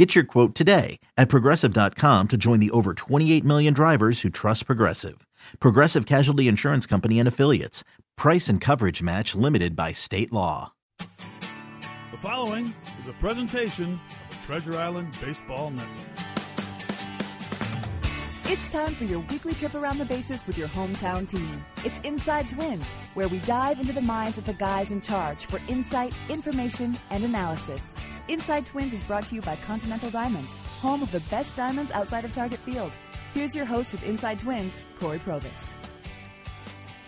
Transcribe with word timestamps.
Get 0.00 0.14
your 0.14 0.24
quote 0.24 0.54
today 0.54 0.98
at 1.18 1.28
progressive.com 1.28 2.28
to 2.28 2.38
join 2.38 2.58
the 2.58 2.70
over 2.70 2.94
28 2.94 3.44
million 3.44 3.74
drivers 3.74 4.22
who 4.22 4.30
trust 4.30 4.64
Progressive. 4.64 5.26
Progressive 5.60 6.06
Casualty 6.06 6.48
Insurance 6.48 6.86
Company 6.86 7.18
and 7.18 7.28
Affiliates. 7.28 7.84
Price 8.16 8.48
and 8.48 8.62
coverage 8.62 9.02
match 9.02 9.34
limited 9.34 9.76
by 9.76 9.92
state 9.92 10.32
law. 10.32 10.72
The 10.96 12.16
following 12.16 12.74
is 12.98 13.08
a 13.08 13.12
presentation 13.20 14.00
of 14.30 14.30
the 14.30 14.46
Treasure 14.46 14.78
Island 14.78 15.18
Baseball 15.20 15.68
Network. 15.68 16.06
It's 18.46 18.70
time 18.70 18.94
for 18.94 19.04
your 19.04 19.20
weekly 19.28 19.52
trip 19.52 19.74
around 19.74 19.98
the 19.98 20.06
bases 20.06 20.46
with 20.46 20.56
your 20.56 20.68
hometown 20.68 21.28
team. 21.28 21.62
It's 21.84 21.98
Inside 22.04 22.48
Twins, 22.48 22.86
where 23.12 23.28
we 23.28 23.38
dive 23.40 23.78
into 23.78 23.92
the 23.92 24.00
minds 24.00 24.38
of 24.38 24.46
the 24.46 24.54
guys 24.54 24.92
in 24.92 25.02
charge 25.02 25.44
for 25.44 25.60
insight, 25.68 26.14
information, 26.30 26.96
and 27.10 27.22
analysis. 27.22 27.94
Inside 28.30 28.64
Twins 28.64 28.92
is 28.92 29.02
brought 29.02 29.26
to 29.26 29.34
you 29.34 29.40
by 29.40 29.56
Continental 29.56 30.08
Diamonds, 30.08 30.48
home 30.78 31.02
of 31.02 31.10
the 31.10 31.18
best 31.30 31.56
diamonds 31.56 31.90
outside 31.90 32.24
of 32.24 32.32
Target 32.32 32.60
Field. 32.60 32.92
Here's 33.34 33.56
your 33.56 33.64
host 33.64 33.90
with 33.90 34.04
Inside 34.04 34.38
Twins, 34.38 34.76
Corey 35.00 35.18
Provus. 35.18 35.72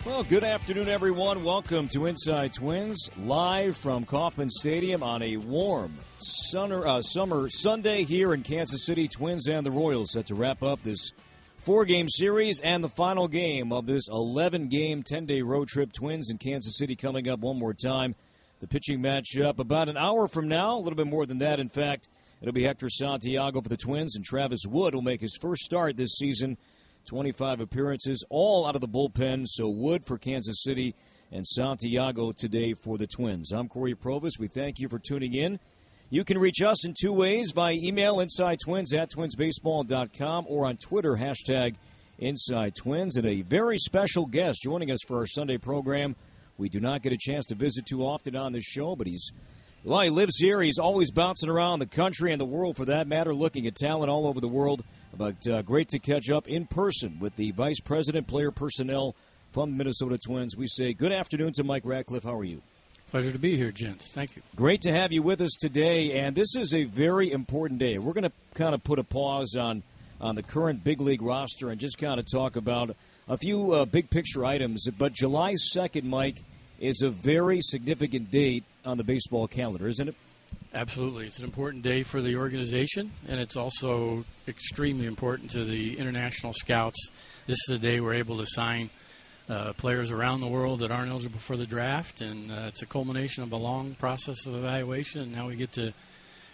Well, 0.05 0.25
good 0.25 0.43
afternoon, 0.43 0.89
everyone. 0.89 1.45
Welcome 1.45 1.87
to 1.93 2.07
Inside 2.07 2.51
Twins, 2.51 3.09
live 3.17 3.77
from 3.77 4.03
Kauffman 4.03 4.49
Stadium 4.49 5.01
on 5.01 5.21
a 5.21 5.37
warm 5.37 5.97
summer, 6.19 6.85
uh, 6.85 7.01
summer 7.01 7.47
Sunday 7.49 8.03
here 8.03 8.33
in 8.33 8.43
Kansas 8.43 8.85
City. 8.85 9.07
Twins 9.07 9.47
and 9.47 9.65
the 9.65 9.71
Royals 9.71 10.11
set 10.11 10.25
to 10.25 10.35
wrap 10.35 10.61
up 10.61 10.83
this 10.83 11.13
four 11.57 11.85
game 11.85 12.09
series 12.09 12.59
and 12.59 12.83
the 12.83 12.89
final 12.89 13.29
game 13.29 13.71
of 13.71 13.85
this 13.85 14.09
11 14.09 14.67
game, 14.67 15.03
10 15.03 15.25
day 15.25 15.41
road 15.41 15.69
trip. 15.69 15.93
Twins 15.93 16.29
in 16.29 16.37
Kansas 16.37 16.77
City 16.77 16.97
coming 16.97 17.29
up 17.29 17.39
one 17.39 17.57
more 17.57 17.73
time 17.73 18.13
the 18.59 18.67
pitching 18.67 19.01
matchup 19.01 19.59
about 19.59 19.89
an 19.89 19.97
hour 19.97 20.27
from 20.27 20.47
now, 20.47 20.77
a 20.77 20.79
little 20.79 20.95
bit 20.95 21.07
more 21.07 21.25
than 21.25 21.39
that, 21.39 21.59
in 21.59 21.69
fact. 21.69 22.07
It'll 22.41 22.53
be 22.53 22.63
Hector 22.63 22.89
Santiago 22.89 23.61
for 23.61 23.69
the 23.69 23.77
Twins, 23.77 24.15
and 24.15 24.25
Travis 24.25 24.65
Wood 24.67 24.93
will 24.93 25.01
make 25.01 25.21
his 25.21 25.37
first 25.41 25.63
start 25.63 25.95
this 25.95 26.17
season. 26.17 26.57
25 27.05 27.61
appearances, 27.61 28.23
all 28.29 28.65
out 28.65 28.75
of 28.75 28.81
the 28.81 28.87
bullpen. 28.87 29.45
So 29.47 29.69
Wood 29.69 30.05
for 30.05 30.17
Kansas 30.17 30.63
City 30.63 30.95
and 31.31 31.45
Santiago 31.45 32.31
today 32.31 32.73
for 32.73 32.97
the 32.97 33.07
Twins. 33.07 33.51
I'm 33.51 33.67
Corey 33.67 33.95
Provus. 33.95 34.39
We 34.39 34.47
thank 34.47 34.79
you 34.79 34.87
for 34.87 34.99
tuning 34.99 35.33
in. 35.33 35.59
You 36.09 36.23
can 36.23 36.37
reach 36.37 36.61
us 36.61 36.85
in 36.85 36.93
two 36.93 37.11
ways 37.11 37.51
via 37.55 37.73
email, 37.73 38.19
inside 38.19 38.59
twins 38.63 38.93
at 38.93 39.09
twinsbaseball.com, 39.11 40.45
or 40.47 40.65
on 40.65 40.77
Twitter, 40.77 41.15
hashtag 41.15 41.75
inside 42.19 42.75
twins. 42.75 43.17
And 43.17 43.25
a 43.25 43.41
very 43.41 43.77
special 43.77 44.25
guest 44.25 44.61
joining 44.61 44.91
us 44.91 44.99
for 45.07 45.17
our 45.17 45.25
Sunday 45.25 45.57
program 45.57 46.15
we 46.57 46.69
do 46.69 46.79
not 46.79 47.01
get 47.01 47.13
a 47.13 47.17
chance 47.17 47.45
to 47.47 47.55
visit 47.55 47.85
too 47.85 48.03
often 48.03 48.35
on 48.35 48.53
this 48.53 48.65
show, 48.65 48.95
but 48.95 49.07
he's 49.07 49.31
well, 49.83 49.99
he 49.99 50.09
lives 50.09 50.37
here. 50.37 50.61
He's 50.61 50.79
always 50.79 51.11
bouncing 51.11 51.49
around 51.49 51.79
the 51.79 51.85
country 51.85 52.31
and 52.31 52.39
the 52.39 52.45
world, 52.45 52.77
for 52.77 52.85
that 52.85 53.05
matter, 53.05 53.33
looking 53.33 53.67
at 53.67 53.75
talent 53.75 54.09
all 54.09 54.27
over 54.27 54.39
the 54.39 54.47
world. 54.47 54.81
But 55.17 55.45
uh, 55.45 55.61
great 55.61 55.89
to 55.89 55.99
catch 55.99 56.29
up 56.29 56.47
in 56.47 56.67
person 56.67 57.17
with 57.19 57.35
the 57.35 57.51
vice 57.51 57.81
president, 57.81 58.27
player 58.27 58.49
personnel 58.49 59.13
from 59.51 59.71
the 59.71 59.77
Minnesota 59.77 60.17
Twins. 60.17 60.55
We 60.55 60.67
say 60.67 60.93
good 60.93 61.11
afternoon 61.11 61.51
to 61.53 61.65
Mike 61.65 61.83
Radcliff. 61.83 62.23
How 62.23 62.35
are 62.35 62.45
you? 62.45 62.61
Pleasure 63.07 63.33
to 63.33 63.37
be 63.37 63.57
here, 63.57 63.71
gents. 63.71 64.07
Thank 64.07 64.37
you. 64.37 64.41
Great 64.55 64.81
to 64.83 64.91
have 64.91 65.11
you 65.11 65.21
with 65.21 65.41
us 65.41 65.51
today, 65.59 66.13
and 66.13 66.33
this 66.33 66.55
is 66.55 66.73
a 66.73 66.85
very 66.85 67.29
important 67.29 67.79
day. 67.79 67.97
We're 67.97 68.13
going 68.13 68.23
to 68.23 68.31
kind 68.55 68.73
of 68.73 68.83
put 68.83 68.99
a 68.99 69.03
pause 69.03 69.55
on 69.55 69.83
on 70.21 70.35
the 70.35 70.43
current 70.43 70.83
big 70.83 71.01
league 71.01 71.21
roster 71.21 71.69
and 71.69 71.79
just 71.79 71.97
kind 71.97 72.17
of 72.19 72.25
talk 72.25 72.55
about 72.55 72.95
a 73.27 73.37
few 73.37 73.73
uh, 73.73 73.85
big 73.85 74.09
picture 74.09 74.45
items. 74.45 74.87
But 74.97 75.13
July 75.13 75.53
2nd, 75.53 76.03
Mike, 76.03 76.43
is 76.79 77.01
a 77.01 77.09
very 77.09 77.61
significant 77.61 78.31
date 78.31 78.63
on 78.85 78.97
the 78.97 79.03
baseball 79.03 79.47
calendar, 79.47 79.87
isn't 79.87 80.09
it? 80.09 80.15
Absolutely. 80.73 81.27
It's 81.27 81.39
an 81.39 81.45
important 81.45 81.83
day 81.83 82.03
for 82.03 82.21
the 82.21 82.35
organization, 82.35 83.11
and 83.27 83.39
it's 83.39 83.55
also 83.55 84.25
extremely 84.47 85.05
important 85.05 85.51
to 85.51 85.63
the 85.63 85.97
international 85.97 86.53
scouts. 86.53 87.09
This 87.47 87.57
is 87.67 87.75
a 87.75 87.79
day 87.79 87.99
we're 87.99 88.15
able 88.15 88.37
to 88.39 88.45
sign 88.45 88.89
uh, 89.49 89.73
players 89.73 90.09
around 90.09 90.41
the 90.41 90.47
world 90.47 90.79
that 90.79 90.91
aren't 90.91 91.11
eligible 91.11 91.39
for 91.39 91.57
the 91.57 91.65
draft, 91.65 92.21
and 92.21 92.51
uh, 92.51 92.65
it's 92.67 92.81
a 92.81 92.85
culmination 92.85 93.43
of 93.43 93.51
a 93.51 93.57
long 93.57 93.93
process 93.95 94.45
of 94.45 94.55
evaluation, 94.55 95.21
and 95.21 95.31
now 95.31 95.47
we 95.47 95.55
get 95.55 95.71
to 95.73 95.93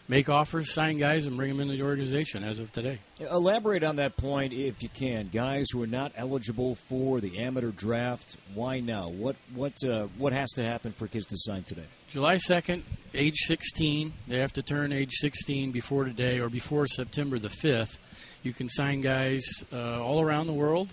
make 0.10 0.28
offers, 0.28 0.74
sign 0.74 0.98
guys, 0.98 1.28
and 1.28 1.38
bring 1.38 1.50
them 1.50 1.62
into 1.62 1.78
the 1.78 1.84
organization 1.84 2.44
as 2.44 2.60
of 2.60 2.72
today. 2.74 3.00
Elaborate 3.22 3.84
on 3.84 3.96
that 3.98 4.18
point 4.18 4.52
if 4.52 4.84
you 4.84 4.90
can. 4.90 5.30
Guys 5.30 5.68
who 5.72 5.82
are 5.82 5.88
not 5.88 6.12
eligible 6.18 6.76
for 6.76 7.22
the 7.22 7.40
amateur 7.40 7.72
draft, 7.72 8.36
why 8.54 8.82
now? 8.82 9.08
What 9.08 9.38
what 9.54 9.74
uh, 9.86 10.08
what 10.18 10.34
has 10.34 10.50
to 10.56 10.64
happen 10.64 10.92
for 10.92 11.08
kids 11.08 11.28
to 11.28 11.38
sign 11.38 11.64
today? 11.64 11.86
July 12.12 12.36
2nd, 12.36 12.82
age 13.14 13.38
16. 13.46 14.12
They 14.28 14.40
have 14.40 14.54
to 14.54 14.64
turn 14.64 14.92
age 14.92 15.14
16 15.20 15.72
before 15.72 16.06
today 16.06 16.40
or 16.40 16.50
before 16.50 16.88
September 16.88 17.38
the 17.38 17.50
5th. 17.50 18.00
You 18.42 18.52
can 18.52 18.68
sign 18.68 19.02
guys 19.02 19.44
uh, 19.72 20.04
all 20.04 20.22
around 20.22 20.48
the 20.48 20.54
world. 20.54 20.92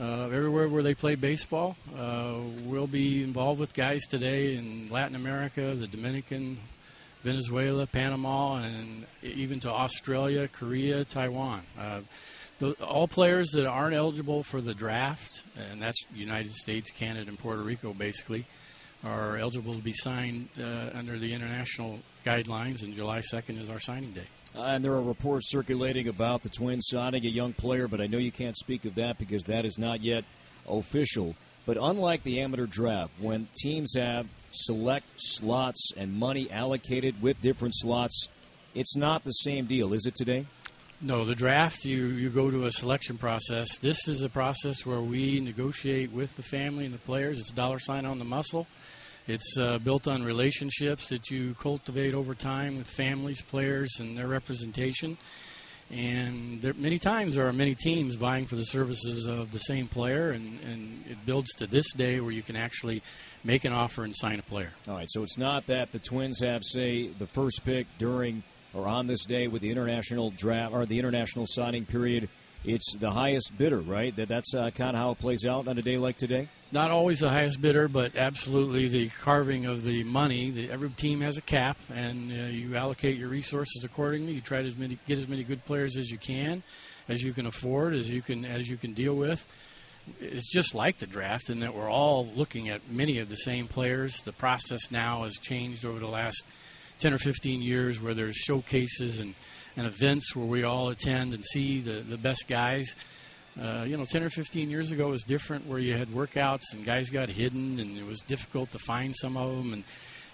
Uh, 0.00 0.30
everywhere 0.32 0.70
where 0.70 0.82
they 0.82 0.94
play 0.94 1.16
baseball. 1.16 1.76
Uh, 1.94 2.36
we'll 2.64 2.86
be 2.86 3.22
involved 3.22 3.60
with 3.60 3.74
guys 3.74 4.06
today 4.06 4.56
in 4.56 4.88
Latin 4.88 5.14
America, 5.14 5.74
the 5.74 5.86
Dominican, 5.86 6.56
Venezuela, 7.22 7.86
Panama, 7.86 8.56
and 8.56 9.06
even 9.22 9.60
to 9.60 9.70
Australia, 9.70 10.48
Korea, 10.48 11.04
Taiwan. 11.04 11.62
Uh, 11.78 12.00
the, 12.58 12.72
all 12.84 13.08
players 13.08 13.50
that 13.52 13.66
aren't 13.66 13.94
eligible 13.94 14.42
for 14.42 14.60
the 14.60 14.74
draft, 14.74 15.42
and 15.56 15.80
that's 15.80 16.04
United 16.14 16.54
States, 16.54 16.90
Canada, 16.90 17.28
and 17.28 17.38
Puerto 17.38 17.62
Rico, 17.62 17.92
basically, 17.92 18.46
are 19.04 19.36
eligible 19.36 19.74
to 19.74 19.82
be 19.82 19.92
signed 19.92 20.48
uh, 20.60 20.90
under 20.94 21.18
the 21.18 21.32
international 21.32 21.98
guidelines, 22.24 22.82
and 22.82 22.94
July 22.94 23.20
2nd 23.20 23.60
is 23.60 23.68
our 23.68 23.80
signing 23.80 24.12
day. 24.12 24.26
Uh, 24.54 24.62
and 24.62 24.84
there 24.84 24.92
are 24.92 25.02
reports 25.02 25.50
circulating 25.50 26.08
about 26.08 26.42
the 26.42 26.48
Twins 26.48 26.86
signing 26.88 27.24
a 27.24 27.28
young 27.28 27.52
player, 27.52 27.88
but 27.88 28.00
I 28.00 28.06
know 28.06 28.18
you 28.18 28.32
can't 28.32 28.56
speak 28.56 28.84
of 28.84 28.94
that 28.96 29.18
because 29.18 29.44
that 29.44 29.64
is 29.64 29.78
not 29.78 30.02
yet 30.02 30.24
official. 30.68 31.34
But 31.64 31.78
unlike 31.80 32.22
the 32.22 32.40
amateur 32.40 32.66
draft, 32.66 33.12
when 33.20 33.48
teams 33.54 33.94
have 33.96 34.26
select 34.52 35.12
slots 35.16 35.92
and 35.96 36.12
money 36.14 36.50
allocated 36.50 37.20
with 37.20 37.40
different 37.40 37.74
slots. 37.76 38.28
It's 38.74 38.96
not 38.96 39.24
the 39.24 39.32
same 39.32 39.66
deal, 39.66 39.92
is 39.92 40.06
it 40.06 40.14
today? 40.14 40.46
No, 41.00 41.24
the 41.24 41.34
draft, 41.34 41.84
you, 41.84 42.06
you 42.06 42.30
go 42.30 42.50
to 42.50 42.66
a 42.66 42.70
selection 42.70 43.18
process. 43.18 43.78
This 43.78 44.06
is 44.06 44.22
a 44.22 44.28
process 44.28 44.86
where 44.86 45.00
we 45.00 45.40
negotiate 45.40 46.12
with 46.12 46.36
the 46.36 46.42
family 46.42 46.84
and 46.84 46.94
the 46.94 46.98
players. 46.98 47.40
It's 47.40 47.50
dollar 47.50 47.80
sign 47.80 48.06
on 48.06 48.18
the 48.18 48.24
muscle. 48.24 48.68
It's 49.26 49.56
uh, 49.58 49.78
built 49.78 50.06
on 50.06 50.22
relationships 50.22 51.08
that 51.08 51.30
you 51.30 51.54
cultivate 51.54 52.14
over 52.14 52.34
time 52.34 52.76
with 52.78 52.88
families, 52.88 53.42
players, 53.42 53.90
and 53.98 54.16
their 54.16 54.28
representation. 54.28 55.16
And 55.92 56.62
there, 56.62 56.72
many 56.72 56.98
times 56.98 57.34
there 57.34 57.46
are 57.46 57.52
many 57.52 57.74
teams 57.74 58.14
vying 58.14 58.46
for 58.46 58.56
the 58.56 58.64
services 58.64 59.26
of 59.26 59.52
the 59.52 59.58
same 59.58 59.88
player, 59.88 60.30
and, 60.30 60.58
and 60.64 61.04
it 61.06 61.18
builds 61.26 61.52
to 61.56 61.66
this 61.66 61.92
day 61.92 62.18
where 62.20 62.32
you 62.32 62.42
can 62.42 62.56
actually 62.56 63.02
make 63.44 63.66
an 63.66 63.74
offer 63.74 64.02
and 64.02 64.16
sign 64.16 64.38
a 64.38 64.42
player. 64.42 64.72
All 64.88 64.94
right, 64.94 65.10
so 65.10 65.22
it's 65.22 65.36
not 65.36 65.66
that 65.66 65.92
the 65.92 65.98
Twins 65.98 66.40
have, 66.40 66.62
say, 66.64 67.08
the 67.08 67.26
first 67.26 67.62
pick 67.64 67.86
during 67.98 68.42
or 68.74 68.88
on 68.88 69.06
this 69.06 69.26
day 69.26 69.48
with 69.48 69.60
the 69.60 69.70
international 69.70 70.30
draft 70.30 70.72
or 70.72 70.86
the 70.86 70.98
international 70.98 71.46
signing 71.46 71.84
period. 71.84 72.28
It's 72.64 72.96
the 72.96 73.10
highest 73.10 73.56
bidder, 73.58 73.80
right? 73.80 74.14
That 74.14 74.28
that's 74.28 74.54
uh, 74.54 74.70
kind 74.70 74.96
of 74.96 75.02
how 75.02 75.10
it 75.10 75.18
plays 75.18 75.44
out 75.44 75.66
on 75.66 75.76
a 75.78 75.82
day 75.82 75.98
like 75.98 76.16
today. 76.16 76.48
Not 76.70 76.90
always 76.90 77.18
the 77.18 77.28
highest 77.28 77.60
bidder, 77.60 77.88
but 77.88 78.16
absolutely 78.16 78.88
the 78.88 79.08
carving 79.08 79.66
of 79.66 79.82
the 79.82 80.04
money. 80.04 80.50
The, 80.50 80.70
every 80.70 80.90
team 80.90 81.20
has 81.20 81.36
a 81.36 81.42
cap, 81.42 81.76
and 81.92 82.30
uh, 82.30 82.46
you 82.46 82.76
allocate 82.76 83.18
your 83.18 83.28
resources 83.28 83.84
accordingly. 83.84 84.32
You 84.32 84.40
try 84.40 84.62
to 84.62 84.68
as 84.68 84.76
many, 84.76 84.98
get 85.06 85.18
as 85.18 85.28
many 85.28 85.42
good 85.42 85.64
players 85.66 85.96
as 85.98 86.10
you 86.10 86.18
can, 86.18 86.62
as 87.08 87.22
you 87.22 87.32
can 87.32 87.46
afford, 87.46 87.94
as 87.94 88.08
you 88.08 88.22
can 88.22 88.44
as 88.44 88.68
you 88.68 88.76
can 88.76 88.94
deal 88.94 89.14
with 89.14 89.44
it's 90.20 90.50
just 90.50 90.74
like 90.74 90.98
the 90.98 91.06
draft 91.06 91.50
in 91.50 91.60
that 91.60 91.74
we're 91.74 91.90
all 91.90 92.26
looking 92.34 92.68
at 92.68 92.90
many 92.90 93.18
of 93.18 93.28
the 93.28 93.36
same 93.36 93.68
players. 93.68 94.16
The 94.22 94.32
process 94.32 94.90
now 94.90 95.24
has 95.24 95.34
changed 95.34 95.84
over 95.84 95.98
the 95.98 96.08
last 96.08 96.44
10 97.02 97.12
or 97.12 97.18
15 97.18 97.60
years 97.60 98.00
where 98.00 98.14
there's 98.14 98.36
showcases 98.36 99.18
and, 99.18 99.34
and 99.76 99.88
events 99.88 100.36
where 100.36 100.46
we 100.46 100.62
all 100.62 100.90
attend 100.90 101.34
and 101.34 101.44
see 101.44 101.80
the, 101.80 102.04
the 102.08 102.16
best 102.16 102.46
guys. 102.46 102.94
Uh, 103.60 103.84
you 103.86 103.96
know, 103.96 104.04
10 104.04 104.22
or 104.22 104.30
15 104.30 104.70
years 104.70 104.92
ago 104.92 105.08
was 105.08 105.24
different 105.24 105.66
where 105.66 105.80
you 105.80 105.94
had 105.94 106.08
workouts 106.08 106.72
and 106.72 106.84
guys 106.84 107.10
got 107.10 107.28
hidden 107.28 107.80
and 107.80 107.98
it 107.98 108.06
was 108.06 108.20
difficult 108.20 108.70
to 108.70 108.78
find 108.78 109.16
some 109.16 109.36
of 109.36 109.56
them. 109.56 109.72
And, 109.72 109.84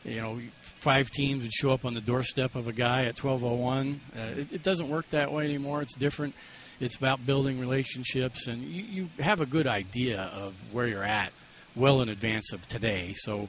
you 0.05 0.21
know, 0.21 0.39
five 0.61 1.11
teams 1.11 1.43
would 1.43 1.53
show 1.55 1.71
up 1.71 1.87
on 1.87 1.95
the 1.95 2.03
doorstep 2.03 2.55
of 2.55 2.69
a 2.69 2.73
guy 2.73 3.05
at 3.07 3.19
1201. 3.19 4.01
Uh, 4.15 4.21
it, 4.41 4.53
it 4.53 4.63
doesn't 4.63 4.91
work 4.91 5.09
that 5.09 5.33
way 5.33 5.45
anymore. 5.45 5.81
It's 5.81 5.97
different. 5.97 6.35
It's 6.81 6.97
about 6.97 7.25
building 7.25 7.59
relationships, 7.59 8.47
and 8.47 8.63
you, 8.63 8.85
you 8.85 9.09
have 9.19 9.41
a 9.41 9.47
good 9.47 9.67
idea 9.67 10.21
of 10.21 10.55
where 10.71 10.87
you're 10.87 11.03
at 11.03 11.33
well 11.75 12.03
in 12.03 12.09
advance 12.09 12.53
of 12.53 12.69
today. 12.69 13.15
So, 13.17 13.49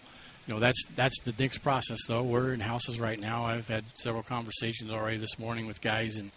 you 0.49 0.55
know, 0.55 0.59
that's 0.59 0.83
that's 0.95 1.19
the 1.25 1.33
next 1.37 1.59
process. 1.59 1.99
Though 2.07 2.23
we're 2.23 2.53
in 2.53 2.59
houses 2.59 2.99
right 2.99 3.19
now. 3.19 3.45
I've 3.45 3.67
had 3.67 3.85
several 3.93 4.23
conversations 4.23 4.89
already 4.89 5.17
this 5.17 5.37
morning 5.37 5.67
with 5.67 5.79
guys 5.79 6.17
in 6.17 6.31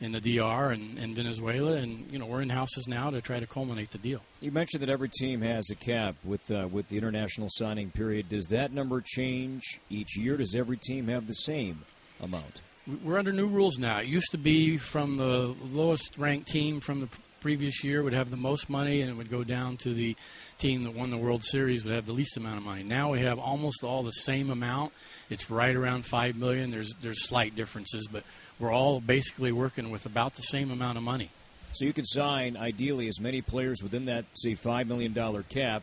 in 0.00 0.10
the 0.10 0.20
DR 0.20 0.72
and, 0.72 0.98
and 0.98 1.14
Venezuela, 1.14 1.74
and 1.74 2.10
you 2.10 2.18
know 2.18 2.26
we're 2.26 2.42
in 2.42 2.48
houses 2.48 2.88
now 2.88 3.10
to 3.10 3.20
try 3.20 3.38
to 3.38 3.46
culminate 3.46 3.90
the 3.90 3.98
deal. 3.98 4.20
You 4.40 4.50
mentioned 4.50 4.82
that 4.82 4.90
every 4.90 5.10
team 5.10 5.42
has 5.42 5.64
a 5.70 5.76
cap 5.76 6.16
with 6.24 6.50
uh, 6.50 6.66
with 6.72 6.88
the 6.88 6.98
international 6.98 7.46
signing 7.52 7.92
period. 7.92 8.28
Does 8.28 8.46
that 8.46 8.72
number 8.72 9.00
change 9.00 9.62
each 9.88 10.18
year? 10.18 10.36
Does 10.36 10.56
every 10.56 10.78
team 10.78 11.06
have 11.06 11.28
the 11.28 11.34
same 11.34 11.84
amount? 12.20 12.62
We're 13.04 13.16
under 13.16 13.32
new 13.32 13.46
rules 13.46 13.78
now. 13.78 14.00
It 14.00 14.08
used 14.08 14.32
to 14.32 14.38
be 14.38 14.76
from 14.76 15.16
the 15.16 15.54
lowest 15.70 16.18
ranked 16.18 16.48
team 16.48 16.80
from 16.80 16.98
the 16.98 17.08
previous 17.42 17.82
year 17.82 18.04
would 18.04 18.12
have 18.12 18.30
the 18.30 18.36
most 18.36 18.70
money, 18.70 19.00
and 19.00 19.10
it 19.10 19.16
would 19.16 19.28
go 19.28 19.42
down 19.42 19.76
to 19.78 19.92
the 19.92 20.16
team 20.58 20.84
that 20.84 20.94
won 20.94 21.10
the 21.10 21.18
World 21.18 21.42
Series 21.42 21.84
would 21.84 21.92
have 21.92 22.06
the 22.06 22.12
least 22.12 22.36
amount 22.36 22.56
of 22.56 22.62
money. 22.62 22.84
Now 22.84 23.10
we 23.10 23.20
have 23.20 23.38
almost 23.40 23.82
all 23.82 24.04
the 24.04 24.12
same 24.12 24.48
amount. 24.48 24.92
It's 25.28 25.50
right 25.50 25.74
around 25.74 26.06
five 26.06 26.36
million. 26.36 26.70
There's 26.70 26.94
there's 27.02 27.26
slight 27.26 27.56
differences, 27.56 28.06
but 28.10 28.22
we're 28.60 28.72
all 28.72 29.00
basically 29.00 29.50
working 29.50 29.90
with 29.90 30.06
about 30.06 30.36
the 30.36 30.42
same 30.42 30.70
amount 30.70 30.98
of 30.98 31.02
money. 31.02 31.30
So 31.72 31.84
you 31.84 31.92
can 31.92 32.04
sign 32.04 32.56
ideally 32.56 33.08
as 33.08 33.20
many 33.20 33.42
players 33.42 33.82
within 33.82 34.04
that 34.04 34.24
say 34.34 34.54
five 34.54 34.86
million 34.86 35.12
dollar 35.12 35.42
cap, 35.42 35.82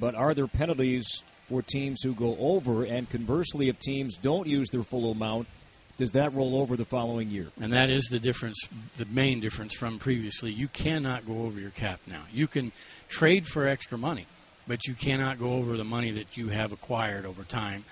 but 0.00 0.14
are 0.14 0.32
there 0.32 0.46
penalties 0.46 1.22
for 1.48 1.60
teams 1.60 2.00
who 2.02 2.14
go 2.14 2.34
over? 2.40 2.84
And 2.84 3.10
conversely, 3.10 3.68
if 3.68 3.78
teams 3.78 4.16
don't 4.16 4.46
use 4.46 4.70
their 4.70 4.82
full 4.82 5.12
amount, 5.12 5.48
does 5.96 6.12
that 6.12 6.34
roll 6.34 6.60
over 6.60 6.76
the 6.76 6.84
following 6.84 7.30
year? 7.30 7.48
And 7.60 7.72
that 7.72 7.90
is 7.90 8.04
the 8.10 8.18
difference, 8.18 8.56
the 8.96 9.04
main 9.06 9.40
difference 9.40 9.74
from 9.74 9.98
previously. 9.98 10.52
You 10.52 10.68
cannot 10.68 11.26
go 11.26 11.42
over 11.42 11.60
your 11.60 11.70
cap 11.70 12.00
now. 12.06 12.22
You 12.32 12.46
can 12.46 12.72
trade 13.08 13.46
for 13.46 13.66
extra 13.66 13.96
money, 13.96 14.26
but 14.66 14.86
you 14.86 14.94
cannot 14.94 15.38
go 15.38 15.52
over 15.52 15.76
the 15.76 15.84
money 15.84 16.10
that 16.12 16.36
you 16.36 16.48
have 16.48 16.72
acquired 16.72 17.26
over 17.26 17.44
time. 17.44 17.84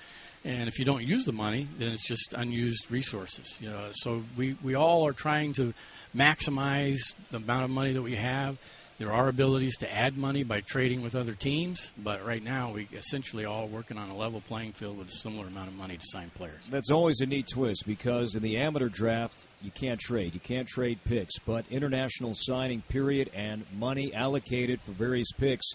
And 0.44 0.68
if 0.68 0.80
you 0.80 0.84
don't 0.84 1.04
use 1.04 1.24
the 1.24 1.32
money, 1.32 1.68
then 1.78 1.92
it's 1.92 2.06
just 2.06 2.34
unused 2.36 2.90
resources. 2.90 3.54
You 3.60 3.70
know, 3.70 3.90
so 3.92 4.24
we, 4.36 4.56
we 4.62 4.74
all 4.74 5.06
are 5.06 5.12
trying 5.12 5.52
to 5.54 5.72
maximize 6.16 7.14
the 7.30 7.36
amount 7.36 7.64
of 7.64 7.70
money 7.70 7.92
that 7.92 8.02
we 8.02 8.16
have. 8.16 8.58
There 8.98 9.12
are 9.12 9.28
abilities 9.28 9.78
to 9.78 9.92
add 9.92 10.16
money 10.16 10.44
by 10.44 10.60
trading 10.60 11.02
with 11.02 11.14
other 11.14 11.32
teams, 11.32 11.90
but 11.98 12.24
right 12.24 12.42
now 12.42 12.72
we 12.72 12.88
essentially 12.92 13.44
all 13.44 13.66
working 13.66 13.96
on 13.96 14.10
a 14.10 14.16
level 14.16 14.42
playing 14.42 14.72
field 14.72 14.98
with 14.98 15.08
a 15.08 15.12
similar 15.12 15.46
amount 15.46 15.68
of 15.68 15.74
money 15.74 15.96
to 15.96 16.04
sign 16.04 16.30
players. 16.34 16.60
That's 16.70 16.90
always 16.90 17.20
a 17.20 17.26
neat 17.26 17.48
twist 17.48 17.84
because 17.86 18.36
in 18.36 18.42
the 18.42 18.58
amateur 18.58 18.88
draft 18.88 19.46
you 19.62 19.70
can't 19.70 19.98
trade, 19.98 20.34
you 20.34 20.40
can't 20.40 20.68
trade 20.68 20.98
picks, 21.04 21.38
but 21.38 21.64
international 21.70 22.32
signing 22.34 22.82
period 22.82 23.30
and 23.34 23.64
money 23.76 24.14
allocated 24.14 24.80
for 24.80 24.92
various 24.92 25.32
picks, 25.32 25.72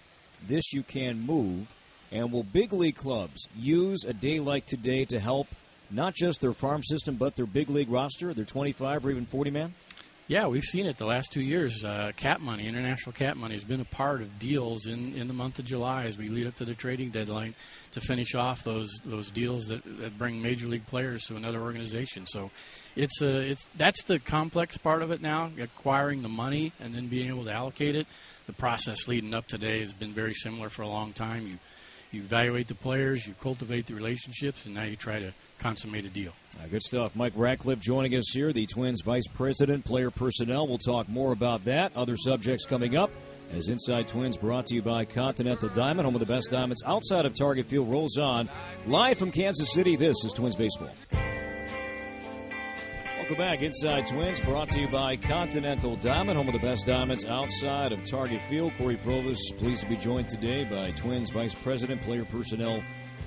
this 0.48 0.72
you 0.72 0.84
can 0.84 1.20
move. 1.20 1.74
And 2.12 2.32
will 2.32 2.44
big 2.44 2.72
league 2.72 2.96
clubs 2.96 3.50
use 3.58 4.06
a 4.06 4.14
day 4.14 4.40
like 4.40 4.66
today 4.66 5.04
to 5.06 5.20
help 5.20 5.48
not 5.92 6.14
just 6.14 6.40
their 6.40 6.54
farm 6.54 6.84
system 6.84 7.16
but 7.16 7.36
their 7.36 7.46
big 7.46 7.70
league 7.70 7.90
roster, 7.90 8.34
their 8.34 8.46
25 8.46 9.06
or 9.06 9.12
even 9.12 9.26
40 9.26 9.52
man? 9.52 9.74
Yeah, 10.30 10.48
we've 10.48 10.64
seen 10.64 10.88
it 10.88 10.98
the 10.98 11.06
last 11.06 11.32
two 11.32 11.42
years. 11.42 11.86
Uh, 11.86 12.12
cap 12.18 12.42
money, 12.42 12.68
international 12.68 13.14
cap 13.14 13.38
money, 13.38 13.54
has 13.54 13.64
been 13.64 13.80
a 13.80 13.86
part 13.86 14.22
of 14.22 14.38
deals 14.40 14.86
in, 14.86 15.14
in 15.14 15.30
the 15.30 15.34
month 15.34 15.58
of 15.58 15.64
July 15.64 16.04
as 16.04 16.18
we 16.18 16.28
lead 16.28 16.48
up 16.48 16.58
to 16.58 16.66
the 16.66 16.76
trading 16.76 17.12
deadline 17.12 17.56
to 17.94 18.02
finish 18.02 18.36
off 18.36 18.62
those 18.62 18.90
those 19.06 19.32
deals 19.32 19.68
that, 19.68 19.82
that 20.00 20.18
bring 20.18 20.42
major 20.42 20.68
league 20.68 20.86
players 20.86 21.24
to 21.28 21.38
another 21.38 21.62
organization. 21.62 22.26
So, 22.28 22.52
it's 22.98 23.22
a, 23.22 23.38
uh, 23.38 23.40
it's 23.40 23.66
that's 23.78 24.04
the 24.04 24.20
complex 24.20 24.78
part 24.78 25.02
of 25.02 25.12
it 25.12 25.22
now, 25.22 25.50
acquiring 25.62 26.24
the 26.24 26.30
money 26.30 26.74
and 26.82 26.94
then 26.94 27.08
being 27.08 27.30
able 27.30 27.46
to 27.46 27.54
allocate 27.54 27.96
it. 27.96 28.06
The 28.48 28.54
process 28.54 29.08
leading 29.08 29.34
up 29.34 29.48
today 29.48 29.80
has 29.80 29.94
been 29.94 30.12
very 30.12 30.34
similar 30.34 30.68
for 30.68 30.82
a 30.82 30.90
long 30.90 31.14
time. 31.14 31.48
You 31.48 31.58
you 32.12 32.22
evaluate 32.22 32.68
the 32.68 32.76
players, 32.76 33.28
you 33.28 33.34
cultivate 33.42 33.88
the 33.88 33.94
relationships, 33.94 34.66
and 34.66 34.74
now 34.74 34.84
you 34.84 34.96
try 34.96 35.20
to 35.20 35.34
consummate 35.60 36.06
a 36.06 36.10
deal. 36.10 36.32
Uh, 36.58 36.68
good 36.68 36.84
stuff. 36.84 37.16
Mike 37.16 37.34
Radcliff 37.36 37.80
joining 37.80 38.16
us 38.16 38.32
here, 38.34 38.54
the 38.54 38.66
Twins 38.66 39.02
Vice 39.04 39.28
President, 39.28 39.84
Player 39.86 40.12
Personnel. 40.12 40.68
We'll 40.68 40.78
talk 40.78 41.10
more 41.10 41.32
about 41.32 41.66
that. 41.66 41.92
Other 41.96 42.18
subjects 42.18 42.66
coming 42.66 42.96
up 42.96 43.12
as 43.52 43.70
Inside 43.70 44.08
Twins 44.08 44.38
brought 44.38 44.66
to 44.68 44.76
you 44.76 44.82
by 44.82 45.06
Continental 45.06 45.70
Diamond, 45.70 46.06
home 46.06 46.16
of 46.16 46.20
the 46.20 46.26
best 46.26 46.50
diamonds 46.52 46.84
outside 46.86 47.26
of 47.26 47.34
Target 47.34 47.66
Field, 47.66 47.90
rolls 47.90 48.18
on. 48.18 48.50
Live 48.86 49.18
from 49.18 49.32
Kansas 49.32 49.72
City, 49.74 49.96
this 49.96 50.24
is 50.26 50.34
Twins 50.34 50.56
Baseball. 50.56 50.92
Welcome 53.28 53.46
back. 53.46 53.62
Inside 53.62 54.08
Twins 54.08 54.40
brought 54.40 54.70
to 54.70 54.80
you 54.80 54.88
by 54.88 55.18
Continental 55.18 55.98
Diamond, 55.98 56.38
home 56.38 56.48
of 56.48 56.54
the 56.54 56.66
best 56.66 56.86
diamonds 56.86 57.26
outside 57.26 57.92
of 57.92 58.06
Target 58.06 58.42
Field. 58.44 58.72
Corey 58.78 58.96
Provus 58.96 59.38
pleased 59.58 59.82
to 59.82 59.90
be 59.90 59.98
joined 59.98 60.30
today 60.30 60.64
by 60.64 60.92
Twins 60.92 61.30
Vice 61.32 61.54
President, 61.54 62.00
Player 62.00 62.24
Personnel, 62.24 62.82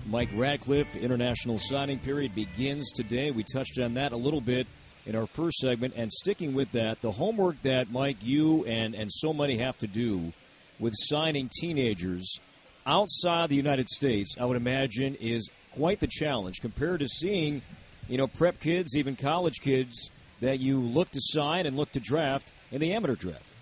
Mike 0.06 0.30
Radcliff. 0.34 0.96
International 0.96 1.58
signing 1.58 1.98
period 1.98 2.34
begins 2.34 2.92
today. 2.92 3.30
We 3.30 3.44
touched 3.44 3.78
on 3.78 3.92
that 3.94 4.12
a 4.12 4.16
little 4.16 4.40
bit 4.40 4.66
in 5.04 5.14
our 5.14 5.26
first 5.26 5.58
segment. 5.58 5.92
And 5.94 6.10
sticking 6.10 6.54
with 6.54 6.72
that, 6.72 7.02
the 7.02 7.12
homework 7.12 7.60
that, 7.60 7.92
Mike, 7.92 8.22
you 8.22 8.64
and, 8.64 8.94
and 8.94 9.12
so 9.12 9.34
many 9.34 9.58
have 9.58 9.76
to 9.80 9.86
do 9.86 10.32
with 10.78 10.94
signing 10.96 11.50
teenagers 11.60 12.40
outside 12.86 13.50
the 13.50 13.56
United 13.56 13.90
States, 13.90 14.36
I 14.40 14.46
would 14.46 14.56
imagine, 14.56 15.16
is 15.16 15.50
quite 15.74 16.00
the 16.00 16.08
challenge 16.10 16.62
compared 16.62 17.00
to 17.00 17.06
seeing– 17.06 17.60
you 18.10 18.18
know, 18.18 18.26
prep 18.26 18.58
kids, 18.58 18.96
even 18.96 19.14
college 19.14 19.60
kids 19.60 20.10
that 20.40 20.58
you 20.58 20.80
look 20.80 21.08
to 21.10 21.20
sign 21.22 21.66
and 21.66 21.76
look 21.76 21.92
to 21.92 22.00
draft 22.00 22.50
in 22.72 22.80
the 22.80 22.92
amateur 22.92 23.14
draft? 23.14 23.54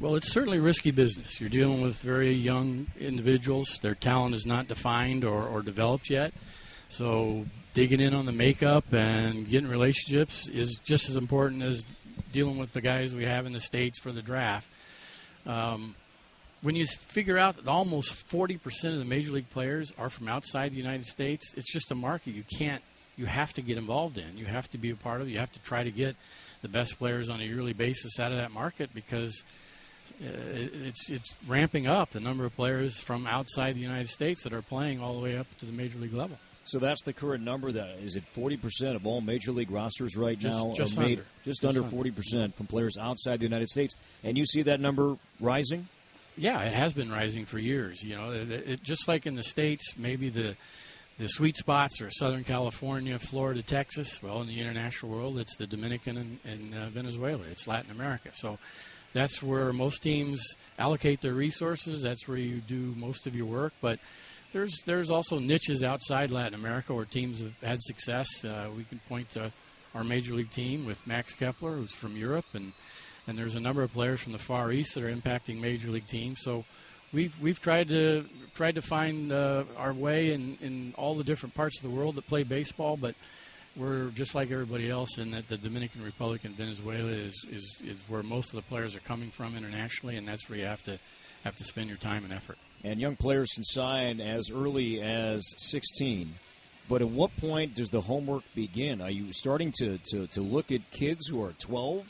Well, 0.00 0.16
it's 0.16 0.30
certainly 0.30 0.58
risky 0.58 0.90
business. 0.90 1.40
You're 1.40 1.48
dealing 1.48 1.80
with 1.80 1.96
very 1.96 2.32
young 2.34 2.88
individuals. 2.98 3.78
Their 3.80 3.94
talent 3.94 4.34
is 4.34 4.44
not 4.44 4.66
defined 4.66 5.24
or, 5.24 5.46
or 5.46 5.62
developed 5.62 6.10
yet. 6.10 6.34
So 6.88 7.46
digging 7.74 8.00
in 8.00 8.12
on 8.12 8.26
the 8.26 8.32
makeup 8.32 8.92
and 8.92 9.48
getting 9.48 9.68
relationships 9.68 10.48
is 10.48 10.78
just 10.84 11.08
as 11.08 11.16
important 11.16 11.62
as 11.62 11.84
dealing 12.32 12.58
with 12.58 12.72
the 12.72 12.80
guys 12.80 13.14
we 13.14 13.24
have 13.24 13.46
in 13.46 13.52
the 13.52 13.60
states 13.60 14.00
for 14.00 14.10
the 14.10 14.20
draft. 14.20 14.66
Um, 15.46 15.94
when 16.60 16.74
you 16.74 16.86
figure 16.86 17.38
out 17.38 17.56
that 17.56 17.68
almost 17.68 18.28
40% 18.28 18.92
of 18.92 18.98
the 18.98 19.04
major 19.04 19.32
league 19.32 19.48
players 19.50 19.92
are 19.96 20.10
from 20.10 20.28
outside 20.28 20.72
the 20.72 20.76
United 20.76 21.06
States, 21.06 21.54
it's 21.56 21.72
just 21.72 21.92
a 21.92 21.94
market 21.94 22.34
you 22.34 22.44
can't 22.58 22.82
you 23.16 23.26
have 23.26 23.52
to 23.54 23.62
get 23.62 23.78
involved 23.78 24.18
in. 24.18 24.36
You 24.36 24.46
have 24.46 24.70
to 24.70 24.78
be 24.78 24.90
a 24.90 24.96
part 24.96 25.20
of 25.20 25.28
it. 25.28 25.30
You 25.30 25.38
have 25.38 25.52
to 25.52 25.58
try 25.60 25.82
to 25.82 25.90
get 25.90 26.16
the 26.62 26.68
best 26.68 26.98
players 26.98 27.28
on 27.28 27.40
a 27.40 27.44
yearly 27.44 27.72
basis 27.72 28.20
out 28.20 28.32
of 28.32 28.38
that 28.38 28.52
market 28.52 28.90
because 28.94 29.42
uh, 30.20 30.26
it's 30.26 31.10
it's 31.10 31.36
ramping 31.46 31.86
up 31.86 32.10
the 32.10 32.20
number 32.20 32.44
of 32.44 32.54
players 32.54 32.96
from 32.96 33.26
outside 33.26 33.74
the 33.74 33.80
United 33.80 34.08
States 34.08 34.42
that 34.44 34.52
are 34.52 34.62
playing 34.62 35.00
all 35.00 35.14
the 35.14 35.20
way 35.20 35.36
up 35.36 35.46
to 35.58 35.66
the 35.66 35.72
major 35.72 35.98
league 35.98 36.14
level. 36.14 36.38
So 36.64 36.78
that's 36.80 37.02
the 37.02 37.12
current 37.12 37.44
number. 37.44 37.70
That 37.70 37.90
is 37.98 38.16
it. 38.16 38.24
Forty 38.34 38.56
percent 38.56 38.96
of 38.96 39.06
all 39.06 39.20
major 39.20 39.52
league 39.52 39.70
rosters 39.70 40.16
right 40.16 40.38
just, 40.38 40.54
now 40.54 40.74
just 40.74 40.96
are 40.96 41.00
made 41.00 41.18
under. 41.18 41.30
just, 41.44 41.62
just 41.62 41.64
under 41.64 41.88
forty 41.88 42.10
percent 42.10 42.56
from 42.56 42.66
players 42.66 42.96
outside 43.00 43.40
the 43.40 43.44
United 43.44 43.68
States, 43.68 43.94
and 44.24 44.36
you 44.36 44.44
see 44.44 44.62
that 44.62 44.80
number 44.80 45.16
rising. 45.40 45.88
Yeah, 46.36 46.62
it 46.64 46.74
has 46.74 46.92
been 46.92 47.10
rising 47.10 47.46
for 47.46 47.58
years. 47.58 48.02
You 48.02 48.16
know, 48.16 48.30
it, 48.30 48.50
it, 48.50 48.82
just 48.82 49.08
like 49.08 49.26
in 49.26 49.34
the 49.34 49.42
states, 49.42 49.94
maybe 49.96 50.28
the 50.28 50.56
the 51.18 51.28
sweet 51.28 51.56
spots 51.56 52.02
are 52.02 52.10
Southern 52.10 52.44
California, 52.44 53.18
Florida, 53.18 53.62
Texas. 53.62 54.22
Well, 54.22 54.42
in 54.42 54.48
the 54.48 54.60
international 54.60 55.12
world, 55.12 55.38
it's 55.38 55.56
the 55.56 55.66
Dominican 55.66 56.18
and, 56.18 56.38
and 56.44 56.74
uh, 56.74 56.90
Venezuela. 56.90 57.44
It's 57.50 57.66
Latin 57.66 57.90
America. 57.90 58.30
So 58.34 58.58
that's 59.14 59.42
where 59.42 59.72
most 59.72 60.02
teams 60.02 60.56
allocate 60.78 61.22
their 61.22 61.32
resources. 61.32 62.02
That's 62.02 62.28
where 62.28 62.36
you 62.36 62.60
do 62.60 62.94
most 62.96 63.26
of 63.26 63.34
your 63.34 63.46
work. 63.46 63.72
But 63.80 63.98
there's 64.52 64.76
there's 64.84 65.08
also 65.10 65.38
niches 65.38 65.82
outside 65.82 66.30
Latin 66.30 66.54
America 66.54 66.92
where 66.94 67.06
teams 67.06 67.40
have 67.40 67.58
had 67.62 67.80
success. 67.80 68.44
Uh, 68.44 68.68
we 68.76 68.84
can 68.84 69.00
point 69.08 69.30
to 69.30 69.52
our 69.94 70.04
major 70.04 70.34
league 70.34 70.50
team 70.50 70.84
with 70.84 71.06
Max 71.06 71.32
Kepler, 71.34 71.76
who's 71.76 71.94
from 71.94 72.14
Europe, 72.14 72.44
and 72.52 72.72
and 73.26 73.38
there's 73.38 73.54
a 73.54 73.60
number 73.60 73.82
of 73.82 73.92
players 73.92 74.20
from 74.20 74.32
the 74.32 74.38
Far 74.38 74.70
East 74.70 74.94
that 74.94 75.02
are 75.02 75.10
impacting 75.10 75.60
major 75.60 75.90
league 75.90 76.06
teams. 76.06 76.38
So 76.42 76.64
we've 77.16 77.40
we've 77.40 77.60
tried 77.60 77.88
to 77.88 78.26
tried 78.54 78.74
to 78.74 78.82
find 78.82 79.32
uh, 79.32 79.64
our 79.76 79.92
way 79.92 80.32
in, 80.32 80.56
in 80.60 80.94
all 80.96 81.14
the 81.14 81.24
different 81.24 81.54
parts 81.54 81.78
of 81.78 81.82
the 81.82 81.90
world 81.90 82.14
that 82.14 82.26
play 82.26 82.42
baseball, 82.42 82.96
but 82.96 83.14
we're 83.76 84.08
just 84.10 84.34
like 84.34 84.50
everybody 84.50 84.88
else 84.90 85.18
in 85.18 85.30
that 85.32 85.48
the 85.48 85.58
Dominican 85.58 86.02
Republic 86.02 86.44
and 86.44 86.56
Venezuela 86.56 87.10
is, 87.10 87.44
is, 87.50 87.82
is 87.84 88.02
where 88.08 88.22
most 88.22 88.48
of 88.48 88.56
the 88.56 88.62
players 88.62 88.96
are 88.96 89.00
coming 89.00 89.30
from 89.30 89.56
internationally, 89.56 90.16
and 90.16 90.26
that's 90.26 90.48
where 90.48 90.58
you 90.58 90.64
have 90.64 90.82
to 90.84 90.98
have 91.44 91.56
to 91.56 91.64
spend 91.64 91.88
your 91.88 91.98
time 91.98 92.24
and 92.24 92.32
effort. 92.32 92.56
And 92.84 92.98
young 92.98 93.16
players 93.16 93.50
can 93.54 93.64
sign 93.64 94.20
as 94.20 94.50
early 94.50 95.02
as 95.02 95.42
16. 95.58 96.34
But 96.88 97.02
at 97.02 97.08
what 97.08 97.36
point 97.36 97.74
does 97.74 97.90
the 97.90 98.00
homework 98.00 98.44
begin? 98.54 99.00
Are 99.02 99.10
you 99.10 99.32
starting 99.32 99.72
to, 99.80 99.98
to, 100.12 100.26
to 100.28 100.40
look 100.40 100.72
at 100.72 100.90
kids 100.90 101.26
who 101.26 101.42
are 101.44 101.52
12 101.52 102.06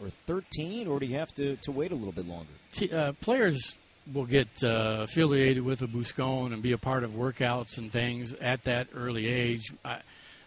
or 0.00 0.08
13, 0.08 0.88
or 0.88 0.98
do 0.98 1.06
you 1.06 1.18
have 1.18 1.34
to, 1.34 1.56
to 1.56 1.72
wait 1.72 1.92
a 1.92 1.94
little 1.94 2.12
bit 2.12 2.26
longer? 2.26 2.52
T- 2.72 2.90
uh, 2.90 3.12
players 3.20 3.76
will 4.12 4.26
get 4.26 4.48
uh, 4.62 5.00
affiliated 5.02 5.62
with 5.62 5.82
a 5.82 5.86
Buscone 5.86 6.52
and 6.52 6.62
be 6.62 6.72
a 6.72 6.78
part 6.78 7.04
of 7.04 7.12
workouts 7.12 7.78
and 7.78 7.90
things 7.90 8.32
at 8.40 8.62
that 8.64 8.88
early 8.94 9.26
age. 9.26 9.72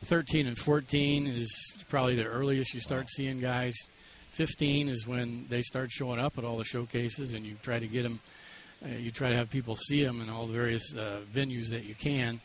13 0.04 0.48
and 0.48 0.58
14 0.58 1.28
is 1.28 1.74
probably 1.90 2.16
the 2.16 2.26
earliest 2.26 2.74
you 2.74 2.80
start 2.80 3.10
seeing 3.10 3.40
guys. 3.40 3.76
15 4.32 4.90
is 4.90 5.08
when 5.08 5.46
they 5.50 5.64
start 5.64 5.90
showing 5.90 6.20
up 6.20 6.38
at 6.38 6.44
all 6.44 6.58
the 6.58 6.64
showcases, 6.64 7.34
and 7.34 7.44
you 7.46 7.56
try 7.64 7.80
to 7.80 7.88
get 7.88 8.04
them 8.04 8.20
uh, 8.86 8.90
you 8.90 9.10
try 9.10 9.30
to 9.30 9.36
have 9.36 9.50
people 9.50 9.76
see 9.76 10.04
them 10.04 10.22
in 10.22 10.30
all 10.30 10.46
the 10.46 10.54
various 10.54 10.94
uh, 10.96 11.22
venues 11.34 11.70
that 11.70 11.86
you 11.86 11.96
can. 11.96 12.40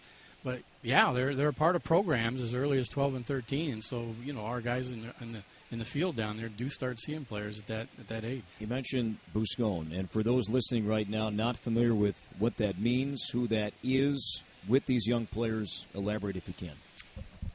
But 0.45 0.61
yeah, 0.83 1.13
they're 1.13 1.35
they're 1.35 1.49
a 1.49 1.55
part 1.55 1.77
of 1.77 1.85
programs 1.85 2.43
as 2.43 2.55
early 2.55 2.79
as 2.79 2.89
12 2.89 3.15
and 3.17 3.27
13, 3.27 3.73
and 3.73 3.85
so 3.85 4.15
you 4.25 4.33
know 4.33 4.41
our 4.41 4.61
guys 4.61 4.91
in 4.91 5.03
the, 5.03 5.13
in 5.21 5.33
the 5.33 5.43
in 5.71 5.79
the 5.79 5.85
field 5.85 6.17
down 6.17 6.37
there 6.37 6.49
do 6.49 6.69
start 6.69 6.99
seeing 7.01 7.25
players 7.25 7.59
at 7.59 7.67
that 7.69 7.89
at 7.99 8.09
that 8.09 8.25
age. 8.25 8.43
You 8.59 8.67
mentioned 8.67 9.19
Buscone, 9.35 9.97
and 9.97 10.11
for 10.11 10.23
those 10.23 10.49
listening 10.49 10.87
right 10.87 11.09
now 11.09 11.31
not 11.31 11.57
familiar 11.57 11.95
with 11.95 12.19
what 12.39 12.57
that 12.57 12.79
means, 12.79 13.29
who 13.33 13.47
that 13.49 13.73
is, 13.85 14.43
with 14.69 14.87
these 14.87 15.07
young 15.07 15.27
players, 15.27 15.87
elaborate 15.95 16.37
if 16.37 16.49
you 16.49 16.55
can. 16.55 16.75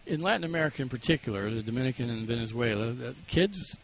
In 0.06 0.22
Latin 0.22 0.46
America, 0.46 0.82
in 0.82 0.88
particular, 0.88 1.50
the 1.54 1.62
Dominican 1.62 2.10
and 2.10 2.26
Venezuela, 2.26 2.94
the 2.94 3.14
kids 3.28 3.76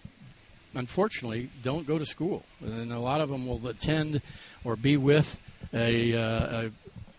unfortunately 0.74 1.50
don't 1.62 1.86
go 1.86 1.98
to 2.00 2.06
school, 2.06 2.44
and 2.62 2.92
a 2.92 3.00
lot 3.00 3.22
of 3.22 3.30
them 3.30 3.46
will 3.46 3.68
attend 3.68 4.22
or 4.64 4.76
be 4.76 4.98
with 4.98 5.40
a, 5.74 6.16
uh, 6.16 6.62
a 6.62 6.72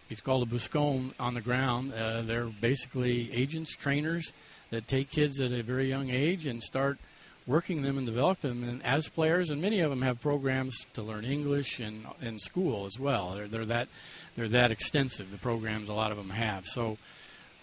he's 0.09 0.21
called 0.21 0.47
a 0.49 0.51
buscone 0.51 1.13
on 1.19 1.35
the 1.35 1.41
ground. 1.41 1.93
Uh, 1.93 2.23
they're 2.23 2.47
basically 2.47 3.33
agents, 3.33 3.75
trainers 3.75 4.33
that 4.71 4.87
take 4.89 5.11
kids 5.11 5.41
at 5.41 5.53
a 5.53 5.63
very 5.63 5.89
young 5.89 6.11
age 6.11 6.47
and 6.47 6.63
start 6.63 6.99
working 7.47 7.83
them 7.83 7.99
and 7.99 8.07
develop 8.07 8.41
them 8.41 8.65
and 8.65 8.85
as 8.85 9.09
players. 9.09 9.51
And 9.51 9.61
many 9.61 9.81
of 9.81 9.91
them 9.91 10.03
have 10.03 10.21
programs 10.21 10.75
to 10.95 11.03
learn 11.03 11.25
English 11.25 11.81
and 11.81 12.07
in 12.23 12.39
school 12.39 12.87
as 12.87 12.99
well. 12.99 13.33
They're, 13.35 13.49
they're 13.49 13.67
that 13.67 13.89
they're 14.37 14.49
that 14.49 14.71
extensive. 14.71 15.31
The 15.31 15.39
programs 15.39 15.89
a 15.89 15.95
lot 15.95 16.11
of 16.11 16.17
them 16.17 16.31
have. 16.31 16.67
So. 16.67 16.99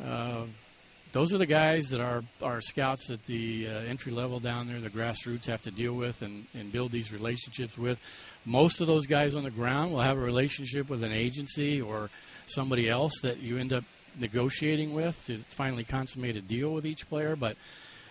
Uh, 0.03 0.45
those 1.11 1.33
are 1.33 1.37
the 1.37 1.45
guys 1.45 1.89
that 1.89 1.99
are 1.99 2.23
our 2.41 2.61
scouts 2.61 3.09
at 3.09 3.25
the 3.25 3.67
uh, 3.67 3.71
entry 3.81 4.11
level 4.11 4.39
down 4.39 4.67
there, 4.67 4.79
the 4.79 4.89
grassroots, 4.89 5.45
have 5.45 5.61
to 5.63 5.71
deal 5.71 5.93
with 5.93 6.21
and, 6.21 6.45
and 6.53 6.71
build 6.71 6.91
these 6.91 7.11
relationships 7.11 7.77
with. 7.77 7.99
Most 8.45 8.81
of 8.81 8.87
those 8.87 9.05
guys 9.05 9.35
on 9.35 9.43
the 9.43 9.51
ground 9.51 9.91
will 9.91 10.01
have 10.01 10.17
a 10.17 10.21
relationship 10.21 10.89
with 10.89 11.03
an 11.03 11.11
agency 11.11 11.81
or 11.81 12.09
somebody 12.47 12.89
else 12.89 13.13
that 13.23 13.39
you 13.39 13.57
end 13.57 13.73
up 13.73 13.83
negotiating 14.17 14.93
with 14.93 15.21
to 15.25 15.43
finally 15.49 15.83
consummate 15.83 16.37
a 16.37 16.41
deal 16.41 16.73
with 16.73 16.85
each 16.85 17.07
player. 17.09 17.35
But 17.35 17.57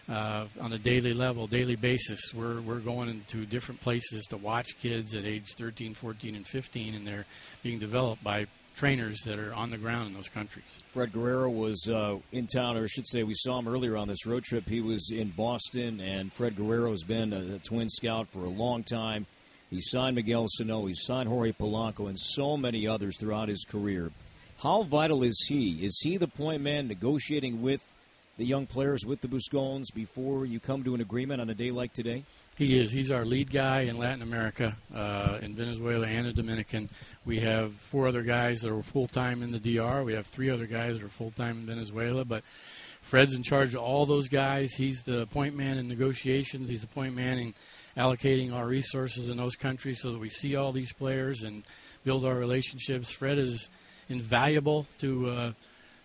uh, 0.09 0.47
on 0.61 0.73
a 0.73 0.79
daily 0.79 1.15
level, 1.15 1.47
daily 1.47 1.77
basis, 1.77 2.33
we're, 2.35 2.61
we're 2.61 2.81
going 2.81 3.09
into 3.09 3.47
different 3.47 3.81
places 3.81 4.25
to 4.27 4.37
watch 4.37 4.79
kids 4.81 5.15
at 5.15 5.25
age 5.25 5.55
13, 5.57 5.95
14, 5.95 6.35
and 6.35 6.47
15, 6.47 6.95
and 6.95 7.07
they're 7.07 7.27
being 7.63 7.79
developed 7.79 8.23
by 8.25 8.47
trainers 8.75 9.21
that 9.27 9.39
are 9.39 9.53
on 9.53 9.71
the 9.71 9.77
ground 9.77 10.09
in 10.09 10.15
those 10.15 10.29
countries. 10.29 10.65
Fred 10.93 11.13
Guerrero 11.13 11.51
was 11.51 11.89
uh, 11.89 12.17
in 12.33 12.47
town, 12.47 12.77
or 12.77 12.85
I 12.85 12.87
should 12.87 13.07
say, 13.07 13.23
we 13.23 13.35
saw 13.35 13.59
him 13.59 13.69
earlier 13.69 13.97
on 13.97 14.09
this 14.09 14.27
road 14.27 14.45
trip. 14.45 14.69
He 14.69 14.81
was 14.81 15.11
in 15.13 15.31
Boston, 15.31 16.01
and 16.01 16.33
Fred 16.33 16.57
Guerrero 16.57 16.91
has 16.91 17.03
been 17.03 17.33
a, 17.33 17.57
a 17.57 17.59
twin 17.59 17.89
scout 17.89 18.29
for 18.29 18.45
a 18.45 18.49
long 18.49 18.83
time. 18.83 19.27
He 19.71 19.81
signed 19.81 20.17
Miguel 20.17 20.47
Sano, 20.49 20.87
he 20.87 20.95
signed 20.95 21.29
Jorge 21.29 21.53
Polanco, 21.53 22.09
and 22.09 22.19
so 22.19 22.57
many 22.57 22.89
others 22.89 23.17
throughout 23.19 23.49
his 23.49 23.65
career. 23.65 24.11
How 24.59 24.83
vital 24.83 25.23
is 25.23 25.47
he? 25.49 25.85
Is 25.85 26.01
he 26.03 26.17
the 26.17 26.27
point 26.27 26.63
man 26.63 26.89
negotiating 26.89 27.63
with 27.63 27.81
the 28.41 28.47
young 28.47 28.67
players, 28.67 29.05
with 29.05 29.21
the 29.21 29.29
Buscones, 29.29 29.93
before 29.95 30.47
you 30.47 30.59
come 30.59 30.83
to 30.83 30.95
an 30.95 31.03
agreement 31.03 31.43
on 31.43 31.51
a 31.51 31.55
day 31.55 31.71
like 31.71 31.93
today? 31.93 32.25
He 32.57 32.79
is. 32.79 32.91
He's 32.91 33.11
our 33.11 33.27
lead 33.27 33.51
guy 33.51 33.83
in 33.83 33.99
Latin 33.99 34.23
America, 34.23 34.79
uh, 34.95 35.41
in 35.43 35.55
Venezuela 35.55 36.07
and 36.07 36.27
the 36.27 36.33
Dominican. 36.33 36.89
We 37.27 37.41
have 37.41 37.75
four 37.75 38.09
other 38.09 38.23
guys 38.23 38.63
that 38.63 38.73
are 38.73 38.83
full 38.83 39.07
time 39.07 39.43
in 39.43 39.53
the 39.53 39.59
DR. 39.59 40.05
We 40.05 40.15
have 40.15 40.27
three 40.27 40.49
other 40.49 40.65
guys 40.65 40.97
that 40.97 41.05
are 41.05 41.11
full 41.11 41.33
time 41.33 41.59
in 41.59 41.67
Venezuela. 41.67 42.25
But 42.25 42.43
Fred's 43.03 43.35
in 43.35 43.43
charge 43.43 43.75
of 43.75 43.83
all 43.83 44.07
those 44.07 44.29
guys. 44.29 44.73
He's 44.73 45.03
the 45.03 45.27
point 45.27 45.55
man 45.55 45.77
in 45.77 45.87
negotiations. 45.87 46.71
He's 46.71 46.81
the 46.81 46.87
point 46.87 47.15
man 47.15 47.39
in 47.39 47.55
allocating 47.95 48.55
our 48.55 48.67
resources 48.67 49.29
in 49.29 49.37
those 49.37 49.55
countries 49.55 50.01
so 50.01 50.13
that 50.13 50.19
we 50.19 50.31
see 50.31 50.57
all 50.57 50.73
these 50.73 50.95
players 50.95 51.43
and 51.43 51.63
build 52.05 52.25
our 52.25 52.37
relationships. 52.37 53.11
Fred 53.11 53.37
is 53.37 53.69
invaluable 54.09 54.87
to. 55.01 55.29
Uh, 55.29 55.53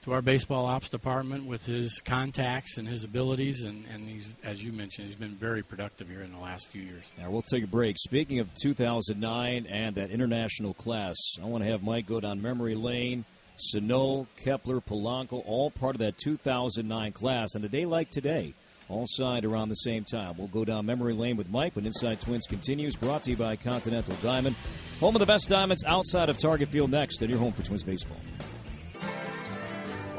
to 0.06 0.14
our 0.14 0.22
baseball 0.22 0.68
ops 0.68 0.88
department 0.88 1.48
with 1.48 1.66
his 1.66 2.00
contacts 2.06 2.78
and 2.78 2.88
his 2.88 3.04
abilities, 3.04 3.64
and, 3.64 3.86
and 3.92 4.08
he's, 4.08 4.30
as 4.44 4.64
you 4.64 4.72
mentioned, 4.72 5.08
he's 5.08 5.16
been 5.16 5.36
very 5.36 5.64
productive 5.64 6.08
here 6.08 6.22
in 6.22 6.32
the 6.32 6.38
last 6.38 6.68
few 6.68 6.84
years. 6.84 7.06
Now, 7.18 7.32
we'll 7.32 7.42
take 7.42 7.64
a 7.64 7.68
break. 7.68 7.98
Speaking 7.98 8.40
of 8.40 8.54
2009 8.62 9.66
and 9.66 9.96
that 9.96 10.12
international 10.12 10.76
class, 10.76 11.16
I 11.42 11.46
want 11.46 11.64
to 11.64 11.72
have 11.72 11.82
Mike 11.82 12.06
go 12.06 12.20
down 12.20 12.40
memory 12.40 12.76
lane. 12.76 13.26
Sano, 13.58 14.28
Kepler, 14.38 14.80
Polanco, 14.80 15.42
all 15.44 15.72
part 15.72 15.96
of 15.96 16.00
that 16.00 16.20
2009 16.20 17.12
class. 17.12 17.56
And 17.56 17.66
a 17.66 17.70
day 17.70 17.88
like 17.88 18.12
today, 18.12 18.54
all 18.90 19.06
signed 19.08 19.44
around 19.44 19.70
the 19.70 19.76
same 19.76 20.04
time. 20.04 20.36
We'll 20.38 20.50
go 20.50 20.66
down 20.66 20.86
memory 20.86 21.14
lane 21.14 21.36
with 21.36 21.50
Mike 21.50 21.76
when 21.76 21.86
Inside 21.88 22.20
Twins 22.20 22.46
continues. 22.46 22.96
Brought 22.96 23.24
to 23.24 23.32
you 23.32 23.38
by 23.38 23.56
Continental 23.56 24.16
Diamond, 24.22 24.56
home 25.00 25.16
of 25.16 25.20
the 25.20 25.26
best 25.26 25.50
diamonds 25.50 25.84
outside 25.84 26.30
of 26.30 26.38
Target 26.38 26.70
Field 26.70 26.92
next, 26.92 27.24
and 27.24 27.32
your 27.32 27.40
home 27.40 27.54
for 27.54 27.64
Twins 27.64 27.84
baseball. 27.84 28.18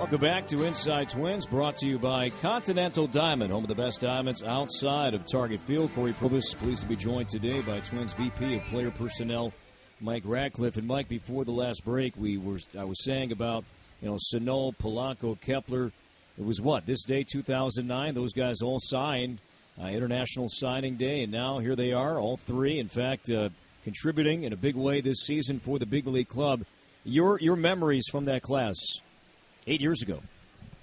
Welcome 0.06 0.20
back 0.20 0.46
to 0.46 0.62
Inside 0.62 1.08
Twins, 1.08 1.48
brought 1.48 1.78
to 1.78 1.88
you 1.88 1.98
by 1.98 2.30
Continental 2.30 3.08
Diamond, 3.08 3.50
home 3.50 3.64
of 3.64 3.68
the 3.68 3.74
best 3.74 4.00
diamonds 4.00 4.40
outside 4.44 5.14
of 5.14 5.24
Target 5.24 5.60
Field. 5.60 5.92
Corey 5.96 6.12
Provus, 6.12 6.54
pleased 6.54 6.82
to 6.82 6.86
be 6.86 6.94
joined 6.94 7.28
today 7.28 7.60
by 7.62 7.80
Twins 7.80 8.12
VP 8.12 8.54
of 8.54 8.64
Player 8.66 8.92
Personnel, 8.92 9.52
Mike 10.00 10.22
Radcliff. 10.24 10.76
And 10.76 10.86
Mike, 10.86 11.08
before 11.08 11.44
the 11.44 11.50
last 11.50 11.84
break, 11.84 12.16
we 12.16 12.38
were 12.38 12.60
I 12.78 12.84
was 12.84 13.02
saying 13.02 13.32
about 13.32 13.64
you 14.00 14.08
know 14.08 14.16
Sano, 14.20 14.70
Polanco, 14.70 15.40
Kepler. 15.40 15.90
It 16.38 16.44
was 16.44 16.60
what 16.60 16.86
this 16.86 17.02
day, 17.02 17.24
2009. 17.24 18.14
Those 18.14 18.32
guys 18.32 18.62
all 18.62 18.78
signed 18.78 19.40
uh, 19.82 19.86
International 19.86 20.46
Signing 20.48 20.94
Day, 20.94 21.24
and 21.24 21.32
now 21.32 21.58
here 21.58 21.74
they 21.74 21.92
are, 21.92 22.16
all 22.20 22.36
three. 22.36 22.78
In 22.78 22.86
fact, 22.86 23.28
uh, 23.32 23.48
contributing 23.82 24.44
in 24.44 24.52
a 24.52 24.56
big 24.56 24.76
way 24.76 25.00
this 25.00 25.26
season 25.26 25.58
for 25.58 25.80
the 25.80 25.86
big 25.86 26.06
league 26.06 26.28
club. 26.28 26.62
Your 27.02 27.40
your 27.40 27.56
memories 27.56 28.06
from 28.08 28.26
that 28.26 28.42
class 28.42 28.76
eight 29.66 29.80
years 29.80 30.02
ago. 30.02 30.20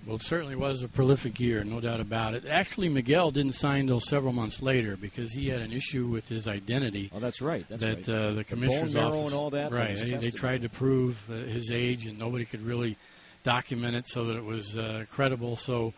Well, 0.05 0.17
it 0.17 0.21
certainly 0.21 0.55
was 0.57 0.83
a 0.83 0.89
prolific 0.89 1.39
year, 1.39 1.63
no 1.63 1.79
doubt 1.79 2.01
about 2.01 2.33
it. 2.33 2.45
Actually, 2.45 2.89
Miguel 2.89 3.31
didn't 3.31 3.53
sign 3.53 3.81
until 3.81 4.01
several 4.01 4.33
months 4.33 4.61
later 4.61 4.97
because 4.97 5.31
he 5.31 5.47
had 5.47 5.61
an 5.61 5.71
issue 5.71 6.07
with 6.07 6.27
his 6.27 6.45
identity. 6.45 7.09
Oh, 7.15 7.21
that's 7.21 7.41
right. 7.41 7.65
That's 7.69 7.83
that 7.85 8.07
right. 8.07 8.09
Uh, 8.09 8.33
the 8.33 8.43
commissioner's 8.43 8.93
the 8.93 9.01
office, 9.01 9.25
and 9.25 9.33
all 9.33 9.49
that. 9.51 9.71
Right. 9.71 9.95
That 9.95 10.07
they, 10.07 10.17
they, 10.17 10.29
tried 10.29 10.63
to 10.63 10.69
prove 10.69 11.17
uh, 11.29 11.35
his 11.35 11.71
age, 11.71 12.05
and 12.05 12.19
nobody 12.19 12.43
could 12.43 12.61
really 12.61 12.97
document 13.43 13.95
it 13.95 14.05
so 14.07 14.25
that 14.25 14.35
it 14.35 14.43
was 14.43 14.77
uh, 14.77 15.05
credible. 15.09 15.55
So, 15.55 15.93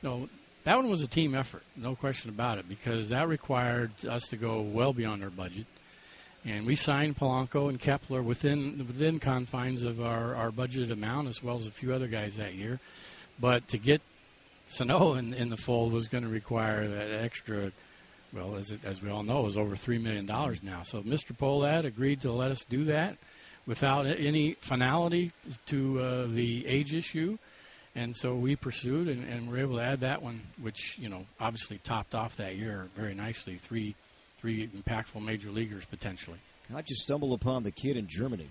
you 0.00 0.08
know, 0.08 0.28
that 0.64 0.76
one 0.76 0.88
was 0.88 1.02
a 1.02 1.08
team 1.08 1.34
effort, 1.34 1.64
no 1.76 1.94
question 1.94 2.30
about 2.30 2.56
it, 2.56 2.68
because 2.68 3.10
that 3.10 3.28
required 3.28 3.90
us 4.08 4.28
to 4.28 4.36
go 4.36 4.62
well 4.62 4.94
beyond 4.94 5.22
our 5.22 5.30
budget 5.30 5.66
and 6.44 6.66
we 6.66 6.74
signed 6.74 7.16
Polanco 7.16 7.68
and 7.68 7.78
Kepler 7.78 8.22
within 8.22 8.78
within 8.78 9.20
confines 9.20 9.82
of 9.82 10.00
our, 10.00 10.34
our 10.34 10.50
budgeted 10.50 10.90
amount, 10.90 11.28
as 11.28 11.42
well 11.42 11.56
as 11.56 11.66
a 11.66 11.70
few 11.70 11.92
other 11.92 12.08
guys 12.08 12.36
that 12.36 12.54
year. 12.54 12.80
But 13.40 13.68
to 13.68 13.78
get 13.78 14.02
Sano 14.66 15.14
in, 15.14 15.34
in 15.34 15.50
the 15.50 15.56
fold 15.56 15.92
was 15.92 16.08
going 16.08 16.24
to 16.24 16.30
require 16.30 16.88
that 16.88 17.10
extra. 17.22 17.72
Well, 18.32 18.56
as 18.56 18.70
it, 18.70 18.80
as 18.84 19.02
we 19.02 19.10
all 19.10 19.22
know, 19.22 19.46
is 19.46 19.56
over 19.56 19.76
three 19.76 19.98
million 19.98 20.26
dollars 20.26 20.62
now. 20.62 20.82
So 20.82 21.02
Mr. 21.02 21.36
Pohlad 21.36 21.84
agreed 21.84 22.22
to 22.22 22.32
let 22.32 22.50
us 22.50 22.64
do 22.64 22.84
that 22.86 23.18
without 23.66 24.06
any 24.06 24.54
finality 24.54 25.32
to 25.66 26.00
uh, 26.00 26.26
the 26.26 26.66
age 26.66 26.94
issue, 26.94 27.38
and 27.94 28.16
so 28.16 28.34
we 28.34 28.56
pursued 28.56 29.06
and, 29.06 29.28
and 29.28 29.50
were 29.50 29.58
able 29.58 29.76
to 29.76 29.82
add 29.82 30.00
that 30.00 30.22
one, 30.22 30.40
which 30.60 30.96
you 30.98 31.08
know 31.08 31.26
obviously 31.38 31.78
topped 31.84 32.14
off 32.14 32.36
that 32.38 32.56
year 32.56 32.88
very 32.96 33.14
nicely. 33.14 33.56
Three 33.56 33.94
three 34.42 34.66
impactful 34.66 35.24
major 35.24 35.50
leaguers 35.50 35.84
potentially. 35.86 36.38
How'd 36.70 36.90
you 36.90 36.96
stumble 36.96 37.32
upon 37.32 37.62
the 37.62 37.70
kid 37.70 37.96
in 37.96 38.08
Germany? 38.08 38.48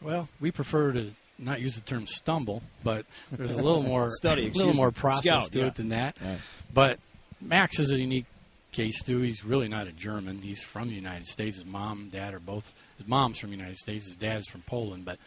Well, 0.00 0.26
we 0.40 0.50
prefer 0.50 0.92
to 0.92 1.10
not 1.38 1.60
use 1.60 1.74
the 1.74 1.82
term 1.82 2.06
stumble, 2.06 2.62
but 2.82 3.04
there's 3.30 3.50
a 3.50 3.56
little 3.56 3.82
more 3.82 4.08
study, 4.10 4.48
a 4.48 4.50
little 4.50 4.74
more 4.74 4.90
process 4.90 5.24
Scout, 5.24 5.52
to 5.52 5.60
yeah. 5.60 5.66
it 5.66 5.74
than 5.74 5.90
that. 5.90 6.16
Right. 6.20 6.38
But 6.72 6.98
Max 7.42 7.78
is 7.78 7.90
a 7.90 8.00
unique 8.00 8.24
case 8.72 9.02
too. 9.02 9.20
He's 9.20 9.44
really 9.44 9.68
not 9.68 9.86
a 9.86 9.92
German. 9.92 10.40
He's 10.40 10.62
from 10.62 10.88
the 10.88 10.94
United 10.94 11.26
States. 11.26 11.58
His 11.58 11.66
mom, 11.66 12.00
and 12.00 12.12
dad 12.12 12.32
are 12.32 12.40
both. 12.40 12.72
His 12.96 13.06
mom's 13.06 13.38
from 13.38 13.50
the 13.50 13.56
United 13.56 13.76
States. 13.76 14.06
His 14.06 14.16
dad 14.16 14.40
is 14.40 14.48
from 14.48 14.62
Poland, 14.62 15.04
but 15.04 15.18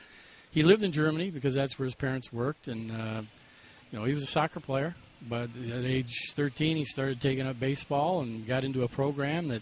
he 0.50 0.64
lived 0.64 0.84
in 0.84 0.92
Germany 0.92 1.30
because 1.30 1.54
that's 1.54 1.78
where 1.78 1.86
his 1.86 1.96
parents 1.96 2.34
worked, 2.34 2.68
and 2.68 2.92
uh, 2.92 3.22
you 3.92 4.00
know 4.00 4.06
he 4.06 4.14
was 4.14 4.24
a 4.24 4.28
soccer 4.28 4.60
player. 4.60 4.96
But 5.30 5.50
at 5.72 5.86
age 5.86 6.34
13, 6.36 6.78
he 6.78 6.86
started 6.86 7.22
taking 7.22 7.48
up 7.48 7.60
baseball 7.60 8.22
and 8.22 8.46
got 8.46 8.64
into 8.64 8.84
a 8.84 8.88
program 8.88 9.48
that 9.48 9.62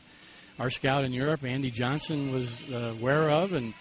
our 0.59 0.69
scout 0.69 1.03
in 1.03 1.13
Europe, 1.13 1.43
Andy 1.43 1.71
Johnson, 1.71 2.31
was 2.31 2.63
uh, 2.71 2.95
aware 2.99 3.29
of 3.29 3.53
and 3.53 3.73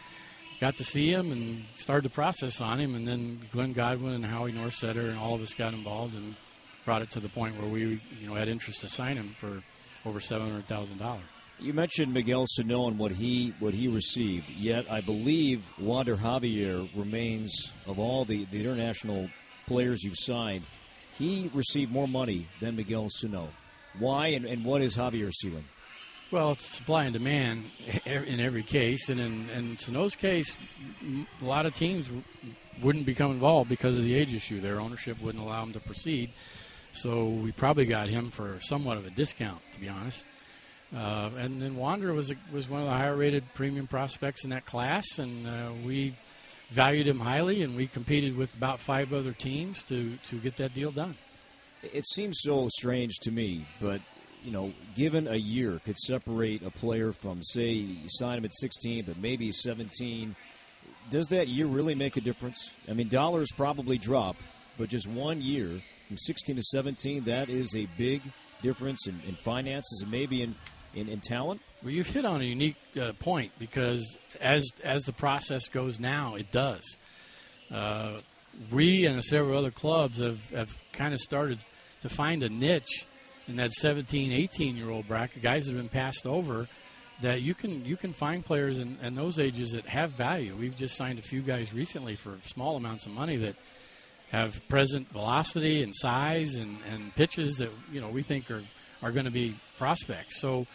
got 0.60 0.76
to 0.76 0.84
see 0.84 1.10
him 1.10 1.32
and 1.32 1.64
started 1.74 2.04
the 2.04 2.14
process 2.14 2.60
on 2.60 2.78
him. 2.78 2.94
And 2.94 3.08
then 3.08 3.40
Glenn 3.52 3.72
Godwin 3.72 4.14
and 4.14 4.24
Howie 4.24 4.52
Norsetter 4.52 5.08
and 5.08 5.18
all 5.18 5.34
of 5.34 5.40
us 5.40 5.54
got 5.54 5.72
involved 5.72 6.14
and 6.14 6.36
brought 6.84 7.02
it 7.02 7.10
to 7.10 7.20
the 7.20 7.28
point 7.28 7.60
where 7.60 7.68
we, 7.68 8.00
you 8.20 8.28
know, 8.28 8.34
had 8.34 8.48
interest 8.48 8.80
to 8.82 8.88
sign 8.88 9.16
him 9.16 9.34
for 9.38 9.62
over 10.04 10.20
seven 10.20 10.48
hundred 10.48 10.66
thousand 10.66 10.98
dollars. 10.98 11.24
You 11.58 11.74
mentioned 11.74 12.12
Miguel 12.14 12.46
Sano 12.46 12.88
and 12.88 12.98
what 12.98 13.12
he 13.12 13.52
what 13.58 13.74
he 13.74 13.88
received. 13.88 14.48
Yet 14.50 14.90
I 14.90 15.00
believe 15.00 15.68
Wander 15.78 16.16
Javier 16.16 16.88
remains 16.96 17.72
of 17.86 17.98
all 17.98 18.24
the, 18.24 18.46
the 18.46 18.60
international 18.60 19.28
players 19.66 20.02
you've 20.02 20.16
signed 20.16 20.64
he 21.20 21.50
received 21.52 21.92
more 21.92 22.08
money 22.08 22.48
than 22.60 22.76
Miguel 22.76 23.08
Sano. 23.10 23.50
Why 23.98 24.28
and, 24.28 24.46
and 24.46 24.64
what 24.64 24.80
is 24.80 24.96
Javier's 24.96 25.38
ceiling? 25.38 25.64
Well, 26.32 26.52
it's 26.52 26.64
supply 26.64 27.04
and 27.04 27.12
demand 27.12 27.64
in 28.06 28.40
every 28.40 28.62
case, 28.62 29.08
and 29.08 29.20
in, 29.20 29.50
in 29.50 29.78
Sano's 29.78 30.14
case, 30.14 30.56
a 31.42 31.44
lot 31.44 31.66
of 31.66 31.74
teams 31.74 32.08
wouldn't 32.82 33.04
become 33.04 33.32
involved 33.32 33.68
because 33.68 33.98
of 33.98 34.04
the 34.04 34.14
age 34.14 34.32
issue. 34.32 34.60
Their 34.60 34.80
ownership 34.80 35.20
wouldn't 35.20 35.42
allow 35.44 35.64
them 35.64 35.72
to 35.74 35.80
proceed, 35.80 36.30
so 36.92 37.26
we 37.26 37.52
probably 37.52 37.84
got 37.84 38.08
him 38.08 38.30
for 38.30 38.58
somewhat 38.60 38.96
of 38.96 39.04
a 39.04 39.10
discount, 39.10 39.60
to 39.74 39.80
be 39.80 39.88
honest. 39.88 40.24
Uh, 40.94 41.30
and 41.36 41.60
then 41.60 41.76
Wander 41.76 42.14
was 42.14 42.30
a, 42.30 42.36
was 42.52 42.68
one 42.68 42.80
of 42.80 42.86
the 42.86 42.92
higher 42.92 43.16
rated 43.16 43.44
premium 43.54 43.86
prospects 43.86 44.44
in 44.44 44.50
that 44.50 44.64
class, 44.64 45.18
and 45.18 45.46
uh, 45.46 45.72
we 45.84 46.14
valued 46.70 47.06
him 47.06 47.18
highly, 47.18 47.62
and 47.62 47.76
we 47.76 47.86
competed 47.86 48.36
with 48.36 48.54
about 48.54 48.80
five 48.80 49.12
other 49.12 49.32
teams 49.32 49.82
to 49.84 50.16
to 50.28 50.36
get 50.38 50.56
that 50.56 50.74
deal 50.74 50.90
done. 50.90 51.16
It 51.82 52.06
seems 52.06 52.40
so 52.42 52.68
strange 52.68 53.18
to 53.20 53.30
me, 53.30 53.64
but 53.80 54.00
you 54.44 54.52
know, 54.52 54.72
given 54.94 55.28
a 55.28 55.36
year 55.36 55.80
could 55.84 55.98
separate 55.98 56.62
a 56.62 56.70
player 56.70 57.12
from, 57.12 57.42
say, 57.42 57.70
you 57.70 58.08
sign 58.08 58.38
him 58.38 58.44
at 58.44 58.54
16, 58.54 59.04
but 59.04 59.18
maybe 59.18 59.52
17. 59.52 60.34
Does 61.10 61.26
that 61.28 61.48
year 61.48 61.66
really 61.66 61.94
make 61.94 62.16
a 62.16 62.20
difference? 62.20 62.70
I 62.88 62.94
mean, 62.94 63.08
dollars 63.08 63.48
probably 63.54 63.98
drop, 63.98 64.36
but 64.78 64.88
just 64.88 65.06
one 65.06 65.40
year 65.40 65.80
from 66.08 66.16
16 66.16 66.56
to 66.56 66.62
17, 66.62 67.24
that 67.24 67.48
is 67.48 67.74
a 67.76 67.86
big 67.98 68.22
difference 68.62 69.06
in, 69.06 69.20
in 69.26 69.34
finances 69.34 70.00
and 70.02 70.10
maybe 70.10 70.42
in, 70.42 70.54
in, 70.94 71.08
in, 71.08 71.20
talent. 71.20 71.60
Well, 71.82 71.92
you've 71.92 72.08
hit 72.08 72.26
on 72.26 72.42
a 72.42 72.44
unique 72.44 72.76
uh, 73.00 73.12
point 73.20 73.52
because 73.58 74.18
as 74.38 74.68
as 74.84 75.02
the 75.04 75.14
process 75.14 75.68
goes 75.68 75.98
now, 75.98 76.34
it 76.34 76.50
does. 76.52 76.98
Uh, 77.70 78.18
we 78.70 79.06
and 79.06 79.22
several 79.24 79.56
other 79.56 79.70
clubs 79.70 80.20
have, 80.20 80.50
have 80.50 80.76
kind 80.92 81.14
of 81.14 81.20
started 81.20 81.64
to 82.02 82.10
find 82.10 82.42
a 82.42 82.50
niche 82.50 83.06
in 83.48 83.56
that 83.56 83.72
17, 83.72 84.30
18 84.30 84.76
year 84.76 84.90
old 84.90 85.08
bracket, 85.08 85.42
guys 85.42 85.64
that 85.64 85.72
have 85.72 85.80
been 85.80 85.88
passed 85.88 86.26
over, 86.26 86.68
that 87.22 87.40
you 87.40 87.54
can 87.54 87.82
you 87.86 87.96
can 87.96 88.12
find 88.12 88.44
players 88.44 88.78
in, 88.78 88.98
in 89.02 89.14
those 89.14 89.38
ages 89.38 89.70
that 89.72 89.86
have 89.86 90.10
value. 90.12 90.54
We've 90.56 90.76
just 90.76 90.96
signed 90.96 91.18
a 91.18 91.22
few 91.22 91.40
guys 91.40 91.72
recently 91.72 92.14
for 92.14 92.38
small 92.44 92.76
amounts 92.76 93.06
of 93.06 93.12
money 93.12 93.36
that 93.38 93.56
have 94.32 94.60
present 94.68 95.10
velocity 95.12 95.82
and 95.82 95.94
size 95.94 96.56
and, 96.56 96.78
and 96.90 97.14
pitches 97.16 97.56
that 97.56 97.70
you 97.90 98.02
know 98.02 98.08
we 98.08 98.22
think 98.22 98.50
are 98.50 98.62
are 99.02 99.12
going 99.12 99.24
to 99.24 99.30
be 99.30 99.56
prospects. 99.78 100.40
So 100.40 100.66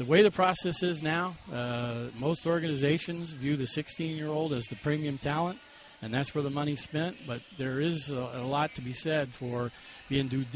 the 0.00 0.06
way 0.06 0.22
the 0.22 0.30
process 0.30 0.82
is 0.82 1.02
now, 1.02 1.36
uh, 1.52 2.06
most 2.18 2.46
organizations 2.46 3.34
view 3.34 3.54
the 3.54 3.66
16 3.66 4.16
year 4.16 4.28
old 4.28 4.54
as 4.54 4.64
the 4.64 4.76
premium 4.76 5.18
talent 5.18 5.58
and 6.00 6.14
that's 6.14 6.34
where 6.34 6.42
the 6.42 6.48
money's 6.48 6.80
spent. 6.80 7.18
But 7.26 7.42
there 7.58 7.80
is 7.80 8.08
a, 8.08 8.16
a 8.16 8.46
lot 8.46 8.74
to 8.76 8.80
be 8.80 8.94
said 8.94 9.28
for 9.28 9.70
being 10.08 10.28
due, 10.28 10.46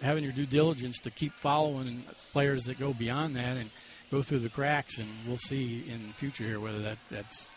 having 0.00 0.22
your 0.22 0.32
due 0.32 0.46
diligence 0.46 1.00
to 1.00 1.10
keep 1.10 1.36
following 1.36 2.04
players 2.32 2.62
that 2.66 2.78
go 2.78 2.92
beyond 2.92 3.34
that 3.34 3.56
and 3.56 3.70
go 4.12 4.22
through 4.22 4.38
the 4.38 4.48
cracks. 4.48 4.98
And 4.98 5.08
we'll 5.26 5.36
see 5.36 5.84
in 5.88 6.06
the 6.06 6.12
future 6.12 6.44
here 6.44 6.60
whether 6.60 6.78
that 6.82 6.98
that's 7.10 7.50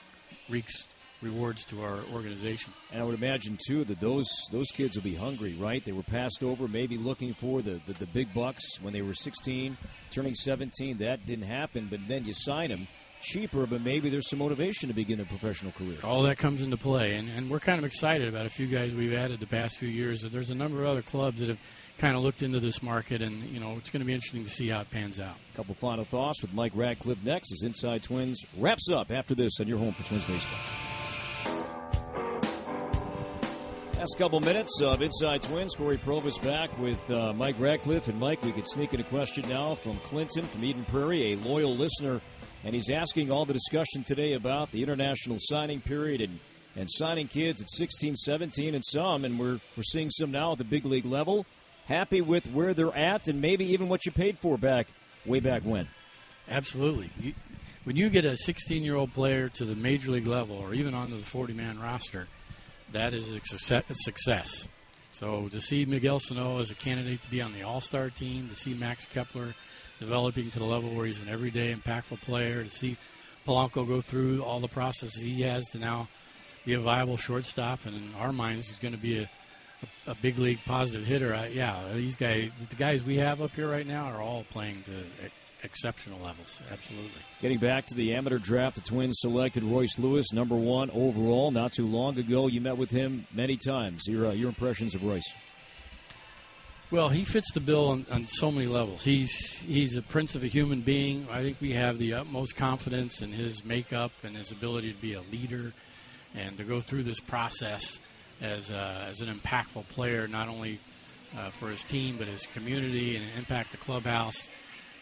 reeks 0.50 0.88
rewards 1.21 1.65
to 1.65 1.81
our 1.83 1.99
organization. 2.13 2.73
And 2.91 3.01
I 3.01 3.05
would 3.05 3.15
imagine 3.15 3.57
too 3.67 3.83
that 3.85 3.99
those 3.99 4.29
those 4.51 4.71
kids 4.71 4.95
will 4.95 5.03
be 5.03 5.15
hungry, 5.15 5.55
right? 5.59 5.83
They 5.83 5.91
were 5.91 6.03
passed 6.03 6.43
over, 6.43 6.67
maybe 6.67 6.97
looking 6.97 7.33
for 7.33 7.61
the, 7.61 7.81
the, 7.85 7.93
the 7.93 8.07
big 8.07 8.33
bucks 8.33 8.79
when 8.81 8.93
they 8.93 9.01
were 9.01 9.13
16, 9.13 9.77
turning 10.11 10.35
17. 10.35 10.97
That 10.97 11.25
didn't 11.25 11.45
happen, 11.45 11.88
but 11.89 11.99
then 12.07 12.25
you 12.25 12.33
sign 12.33 12.69
them 12.69 12.88
cheaper, 13.21 13.65
but 13.65 13.81
maybe 13.81 14.09
there's 14.09 14.29
some 14.29 14.39
motivation 14.39 14.88
to 14.89 14.95
begin 14.95 15.19
a 15.19 15.25
professional 15.25 15.71
career. 15.73 15.97
All 16.03 16.23
that 16.23 16.38
comes 16.38 16.61
into 16.61 16.77
play, 16.77 17.15
and, 17.15 17.29
and 17.29 17.49
we're 17.49 17.59
kind 17.59 17.79
of 17.79 17.85
excited 17.85 18.27
about 18.27 18.45
a 18.45 18.49
few 18.49 18.67
guys 18.67 18.93
we've 18.93 19.13
added 19.13 19.39
the 19.39 19.47
past 19.47 19.77
few 19.77 19.89
years. 19.89 20.21
There's 20.21 20.49
a 20.49 20.55
number 20.55 20.83
of 20.83 20.89
other 20.89 21.01
clubs 21.01 21.39
that 21.39 21.49
have 21.49 21.59
kind 21.97 22.15
of 22.15 22.23
looked 22.23 22.41
into 22.41 22.59
this 22.59 22.81
market, 22.81 23.21
and 23.21 23.43
you 23.43 23.59
know 23.59 23.73
it's 23.77 23.89
going 23.89 23.99
to 23.99 24.05
be 24.05 24.13
interesting 24.13 24.43
to 24.43 24.49
see 24.49 24.69
how 24.69 24.81
it 24.81 24.89
pans 24.89 25.19
out. 25.19 25.35
A 25.53 25.55
couple 25.55 25.75
final 25.75 26.05
thoughts 26.05 26.41
with 26.41 26.53
Mike 26.53 26.71
Radcliff 26.75 27.23
next 27.23 27.51
as 27.51 27.63
Inside 27.63 28.03
Twins 28.03 28.45
wraps 28.57 28.89
up 28.89 29.11
after 29.11 29.35
this 29.35 29.59
on 29.59 29.67
your 29.67 29.77
home 29.77 29.93
for 29.93 30.03
Twins 30.03 30.25
baseball. 30.25 30.59
Last 34.00 34.18
couple 34.18 34.39
minutes 34.39 34.82
of 34.82 35.01
Inside 35.01 35.41
Twins. 35.41 35.75
Corey 35.75 35.97
Provus 35.97 36.41
back 36.41 36.76
with 36.80 37.12
uh, 37.12 37.34
Mike 37.34 37.60
Radcliff. 37.60 38.08
And 38.08 38.17
Mike, 38.17 38.41
we 38.43 38.54
could 38.54 38.67
sneak 38.67 38.93
in 38.93 39.02
a 39.02 39.04
question 39.04 39.47
now 39.50 39.76
from 39.76 39.97
Clinton 40.00 40.45
from 40.45 40.63
Eden 40.63 40.86
Prairie, 40.86 41.34
a 41.34 41.38
loyal 41.38 41.76
listener 41.76 42.21
and 42.63 42.76
he's 42.76 42.89
asking 42.89 43.32
all 43.32 43.45
the 43.45 43.54
discussion 43.54 44.04
today 44.04 44.34
about 44.34 44.71
the 44.71 44.84
international 44.84 45.38
signing 45.39 45.80
period 45.80 46.21
and, 46.21 46.39
and 46.76 46.89
signing 46.89 47.28
kids 47.28 47.62
at 47.62 47.69
16, 47.69 48.15
17, 48.15 48.76
and 48.76 48.84
some, 48.86 49.23
and 49.23 49.39
we're, 49.39 49.60
we're 49.78 49.84
seeing 49.84 50.10
some 50.10 50.32
now 50.32 50.52
at 50.52 50.58
the 50.58 50.65
big 50.65 50.86
league 50.86 51.06
level. 51.06 51.45
Happy 51.86 52.21
with 52.21 52.52
where 52.52 52.73
they're 52.73 52.95
at 52.95 53.28
and 53.28 53.41
maybe 53.41 53.65
even 53.65 53.88
what 53.88 54.06
you 54.06 54.12
paid 54.12 54.38
for 54.39 54.58
back 54.58 54.88
way 55.26 55.39
back 55.39 55.63
when. 55.63 55.88
Absolutely. 56.50 57.10
You, 57.19 57.34
when 57.86 57.95
you 57.95 58.10
get 58.10 58.26
a 58.26 58.36
16 58.36 58.84
year 58.84 58.95
old 58.95 59.13
player 59.13 59.50
to 59.50 59.65
the 59.65 59.76
major 59.76 60.12
league 60.12 60.28
level 60.28 60.58
or 60.58 60.73
even 60.73 60.93
onto 60.93 61.17
the 61.17 61.26
40 61.26 61.54
man 61.54 61.80
roster, 61.80 62.28
that 62.93 63.13
is 63.13 63.30
a 63.30 63.39
success. 63.93 64.67
So 65.12 65.47
to 65.49 65.60
see 65.60 65.86
Miguel 65.86 66.19
Sano 66.19 66.60
as 66.60 66.69
a 66.71 66.75
candidate 66.75 67.21
to 67.23 67.30
be 67.30 67.41
on 67.41 67.54
the 67.54 67.63
All 67.63 67.82
Star 67.82 68.10
team, 68.10 68.47
to 68.49 68.56
see 68.56 68.73
Max 68.73 69.06
Kepler 69.06 69.56
developing 69.99 70.49
to 70.52 70.60
the 70.60 70.65
level 70.65 70.93
where 70.93 71.06
he's 71.06 71.21
an 71.21 71.30
everyday 71.30 71.73
impactful 71.73 72.21
player. 72.21 72.63
To 72.63 72.69
see 72.69 72.97
Polanco 73.45 73.88
go 73.88 74.02
through 74.02 74.43
all 74.43 74.60
the 74.60 74.67
processes 74.67 75.21
he 75.21 75.41
has 75.41 75.65
to 75.69 75.80
now 75.80 76.08
be 76.65 76.73
a 76.73 76.80
viable 76.80 77.17
shortstop, 77.17 77.86
and 77.86 77.95
in 77.95 78.13
our 78.15 78.32
minds, 78.32 78.67
he's 78.67 78.78
going 78.78 78.93
to 78.93 78.99
be 78.99 79.19
a, 79.19 79.30
a, 80.08 80.12
a 80.12 80.15
big 80.15 80.38
league 80.38 80.60
positive 80.65 81.06
hitter. 81.06 81.34
I, 81.34 81.47
yeah, 81.47 81.91
these 81.93 82.15
guys, 82.15 82.52
the 82.69 82.75
guys 82.75 83.04
we 83.04 83.17
have 83.17 83.41
up 83.41 83.52
here 83.52 83.69
right 83.69 83.88
now, 83.88 84.06
are 84.06 84.21
all 84.21 84.45
playing 84.52 84.84
to 84.84 84.91
exceptional 85.63 86.19
levels. 86.19 86.62
Absolutely. 86.72 87.22
Getting 87.41 87.60
back 87.60 87.86
to 87.88 87.95
the 87.95 88.13
amateur 88.13 88.38
draft, 88.38 88.76
the 88.76 88.82
Twins 88.82 89.19
selected 89.19 89.63
Royce 89.63 90.00
Lewis, 90.00 90.32
number 90.34 90.56
one 90.56 90.89
overall, 90.91 91.52
not 91.52 91.74
too 91.74 91.86
long 91.86 92.17
ago. 92.17 92.48
You 92.48 92.62
met 92.62 92.78
with 92.78 92.91
him 92.91 93.26
many 93.34 93.58
times. 93.58 94.04
Your 94.08 94.28
uh, 94.28 94.32
your 94.32 94.50
impressions 94.50 94.95
of 94.95 95.04
Royce? 95.04 95.34
Well, 96.91 97.10
he 97.10 97.24
fits 97.24 97.52
the 97.52 97.60
bill 97.60 97.89
on, 97.89 98.08
on, 98.10 98.26
so 98.26 98.50
many 98.50 98.65
levels. 98.65 99.04
He's 99.04 99.32
he's 99.60 99.95
a 99.95 100.02
prince 100.02 100.34
of 100.34 100.43
a 100.43 100.48
human 100.48 100.82
being. 100.82 101.28
I 101.30 101.43
think 101.43 101.58
we 101.62 101.74
have 101.74 102.00
the 102.00 102.13
utmost 102.13 102.56
confidence 102.56 103.22
in 103.22 103.32
his 103.32 103.63
makeup 103.63 104.12
and 104.24 104.36
his 104.36 104.52
ability 104.52 104.93
to 104.93 105.00
be 105.00 105.13
a 105.13 105.22
leader 105.22 105.72
and 106.34 106.58
to 106.58 106.63
go 106.63 106.82
through 106.82 107.04
this 107.04 107.19
process 107.19 108.00
as 108.41 108.72
a, 108.72 109.06
as 109.08 109.22
an 109.22 109.28
impactful 109.28 109.88
player, 109.89 110.28
not 110.28 110.48
only 110.48 110.80
uh, 111.38 111.52
for 111.52 111.69
his 111.69 111.84
team 111.84 112.17
but 112.17 112.28
his 112.28 112.48
community 112.48 113.15
and 113.15 113.26
impact 113.38 113.72
the 113.72 113.78
clubhouse. 113.78 114.50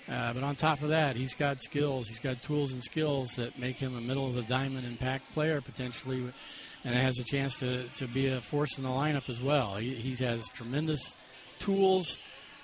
Uh, 0.10 0.34
but 0.34 0.44
on 0.44 0.56
top 0.56 0.82
of 0.82 0.90
that, 0.90 1.16
he's 1.16 1.36
got 1.36 1.62
skills. 1.62 2.08
He's 2.08 2.20
got 2.20 2.42
tools 2.42 2.72
and 2.72 2.82
skills 2.82 3.36
that 3.36 3.60
make 3.60 3.78
him 3.78 3.98
a 3.98 4.02
middle 4.02 4.28
of 4.28 4.36
the 4.36 4.44
diamond 4.44 4.86
impact 4.86 5.34
player 5.34 5.60
potentially, 5.60 6.32
and 6.84 6.96
has 6.96 7.20
a 7.20 7.24
chance 7.24 7.60
to, 7.60 7.88
to 7.98 8.08
be 8.08 8.28
a 8.28 8.40
force 8.40 8.78
in 8.78 8.84
the 8.84 8.90
lineup 8.90 9.30
as 9.30 9.42
well. 9.42 9.76
He, 9.76 9.96
he 9.96 10.24
has 10.24 10.48
tremendous 10.50 11.16
tools. 11.60 12.20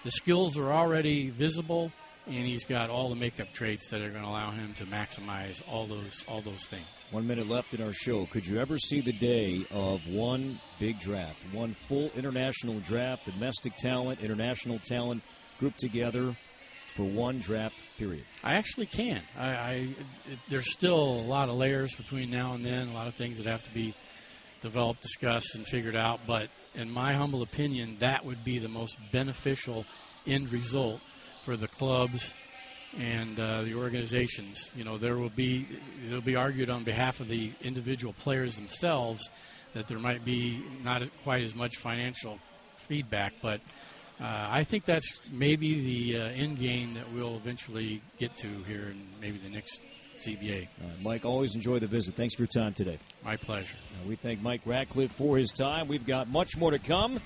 The 0.06 0.12
skills 0.12 0.58
are 0.58 0.72
already 0.72 1.32
visible, 1.32 1.92
and 2.28 2.46
he's 2.46 2.64
got 2.64 2.90
all 2.90 3.10
the 3.10 3.16
makeup 3.16 3.52
traits 3.52 3.90
that 3.90 4.00
are 4.00 4.10
going 4.10 4.24
to 4.24 4.30
allow 4.30 4.52
him 4.52 4.74
to 4.76 4.86
maximize 4.86 5.62
all 5.70 5.86
those 5.86 6.24
all 6.30 6.42
those 6.42 6.66
things. 6.66 6.86
One 7.12 7.28
minute 7.28 7.50
left 7.50 7.74
in 7.74 7.84
our 7.84 7.94
show. 7.94 8.26
Could 8.28 8.48
you 8.48 8.60
ever 8.60 8.80
see 8.80 9.02
the 9.02 9.12
day 9.12 9.66
of 9.72 10.08
one 10.08 10.60
big 10.80 11.00
draft, 11.00 11.44
one 11.52 11.74
full 11.74 12.10
international 12.16 12.80
draft, 12.80 13.26
domestic 13.26 13.76
talent, 13.76 14.22
international 14.22 14.80
talent 14.80 15.24
grouped 15.60 15.80
together 15.80 16.36
for 16.96 17.04
one 17.04 17.40
draft 17.40 17.82
period? 17.98 18.24
I 18.44 18.56
actually 18.56 18.88
can. 18.88 19.22
I, 19.38 19.48
I 19.48 19.74
it, 20.26 20.40
there's 20.50 20.72
still 20.72 21.00
a 21.00 21.26
lot 21.26 21.50
of 21.50 21.56
layers 21.56 21.96
between 21.96 22.30
now 22.30 22.54
and 22.54 22.64
then, 22.64 22.88
a 22.88 22.94
lot 22.94 23.08
of 23.08 23.16
things 23.16 23.38
that 23.38 23.48
have 23.48 23.64
to 23.64 23.74
be 23.74 23.94
developed, 24.62 25.02
discussed, 25.02 25.56
and 25.56 25.66
figured 25.66 25.96
out. 25.96 26.22
But 26.26 26.50
in 26.76 26.90
my 26.90 27.14
humble 27.14 27.42
opinion, 27.42 27.98
that 28.00 28.26
would 28.26 28.44
be 28.44 28.60
the 28.60 28.70
most 28.70 28.98
beneficial 29.12 29.86
end 30.26 30.52
result 30.52 31.02
for 31.42 31.58
the 31.58 31.68
clubs 31.68 32.34
and 32.98 33.40
uh, 33.40 33.64
the 33.64 33.74
organizations. 33.74 34.72
You 34.76 34.84
know, 34.84 34.98
there 34.98 35.18
will 35.18 35.30
be 35.30 35.68
it'll 36.08 36.22
be 36.22 36.36
argued 36.36 36.70
on 36.70 36.84
behalf 36.84 37.20
of 37.20 37.28
the 37.28 37.52
individual 37.62 38.14
players 38.14 38.56
themselves 38.56 39.32
that 39.74 39.88
there 39.88 40.00
might 40.00 40.24
be 40.24 40.64
not 40.84 41.02
quite 41.24 41.44
as 41.44 41.56
much 41.56 41.78
financial 41.78 42.38
feedback, 42.76 43.34
but 43.42 43.60
uh, 44.22 44.48
I 44.50 44.64
think 44.64 44.86
that's 44.86 45.22
maybe 45.32 46.12
the 46.12 46.22
uh, 46.22 46.26
end 46.30 46.60
game 46.60 46.94
that 46.94 47.12
we'll 47.12 47.36
eventually 47.36 48.02
get 48.18 48.36
to 48.38 48.48
here 48.68 48.92
in 48.92 49.08
maybe 49.20 49.38
the 49.38 49.50
next 49.50 49.82
CBA. 50.26 50.68
Mike, 51.02 51.26
always 51.26 51.56
enjoy 51.56 51.80
the 51.80 51.88
visit. 51.88 52.16
Thanks 52.16 52.36
for 52.36 52.44
your 52.44 52.48
time 52.48 52.74
today. 52.74 52.98
My 53.26 53.36
pleasure. 53.36 53.76
Uh, 53.76 54.08
we 54.08 54.16
thank 54.16 54.42
Mike 54.42 54.62
Radcliff 54.66 55.12
for 55.12 55.38
his 55.38 55.52
time. 55.52 55.88
We've 55.88 56.06
got 56.06 56.30
much 56.30 56.56
more 56.58 56.72
to 56.72 56.80
come 56.80 57.20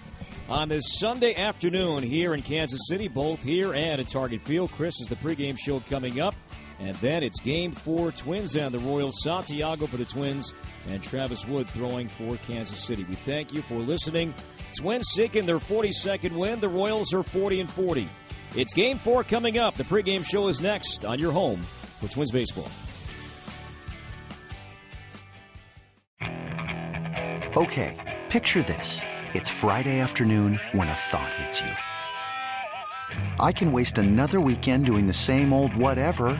on 0.50 0.69
this 0.69 0.97
Sunday 1.00 1.36
afternoon 1.36 2.04
here 2.04 2.34
in 2.34 2.41
Kansas 2.41 2.80
City, 2.88 3.08
both 3.08 3.43
here 3.43 3.73
and 3.73 4.02
at 4.02 4.08
Target 4.08 4.41
Field. 4.41 4.71
Chris 4.71 5.00
is 5.00 5.08
the 5.08 5.15
pregame 5.17 5.58
show 5.58 5.80
coming 5.82 6.19
up. 6.19 6.36
And 6.79 6.95
then 6.97 7.23
it's 7.23 7.39
game 7.39 7.71
four, 7.71 8.11
Twins 8.11 8.55
and 8.55 8.73
the 8.73 8.79
Royals. 8.79 9.21
Santiago 9.23 9.87
for 9.87 9.97
the 9.97 10.05
Twins, 10.05 10.53
and 10.87 11.01
Travis 11.01 11.45
Wood 11.45 11.67
throwing 11.69 12.07
for 12.07 12.37
Kansas 12.37 12.83
City. 12.83 13.03
We 13.09 13.15
thank 13.15 13.53
you 13.53 13.61
for 13.63 13.75
listening. 13.75 14.33
Twins 14.77 15.07
seeking 15.09 15.45
their 15.45 15.59
42nd 15.59 16.37
win. 16.37 16.59
The 16.59 16.69
Royals 16.69 17.13
are 17.13 17.23
40 17.23 17.61
and 17.61 17.71
40. 17.71 18.07
It's 18.55 18.73
game 18.73 18.97
four 18.99 19.23
coming 19.23 19.57
up. 19.57 19.75
The 19.75 19.83
pregame 19.83 20.25
show 20.25 20.47
is 20.47 20.61
next 20.61 21.03
on 21.03 21.19
your 21.19 21.31
home 21.31 21.61
for 21.99 22.07
Twins 22.07 22.31
Baseball. 22.31 22.69
Okay, 27.57 28.19
picture 28.29 28.61
this. 28.61 29.01
It's 29.33 29.49
Friday 29.49 29.99
afternoon 29.99 30.59
when 30.73 30.87
a 30.87 30.93
thought 30.93 31.33
hits 31.33 31.61
you. 31.61 31.71
I 33.39 33.51
can 33.51 33.71
waste 33.71 33.97
another 33.97 34.39
weekend 34.39 34.85
doing 34.85 35.07
the 35.07 35.13
same 35.13 35.53
old 35.53 35.75
whatever, 35.75 36.39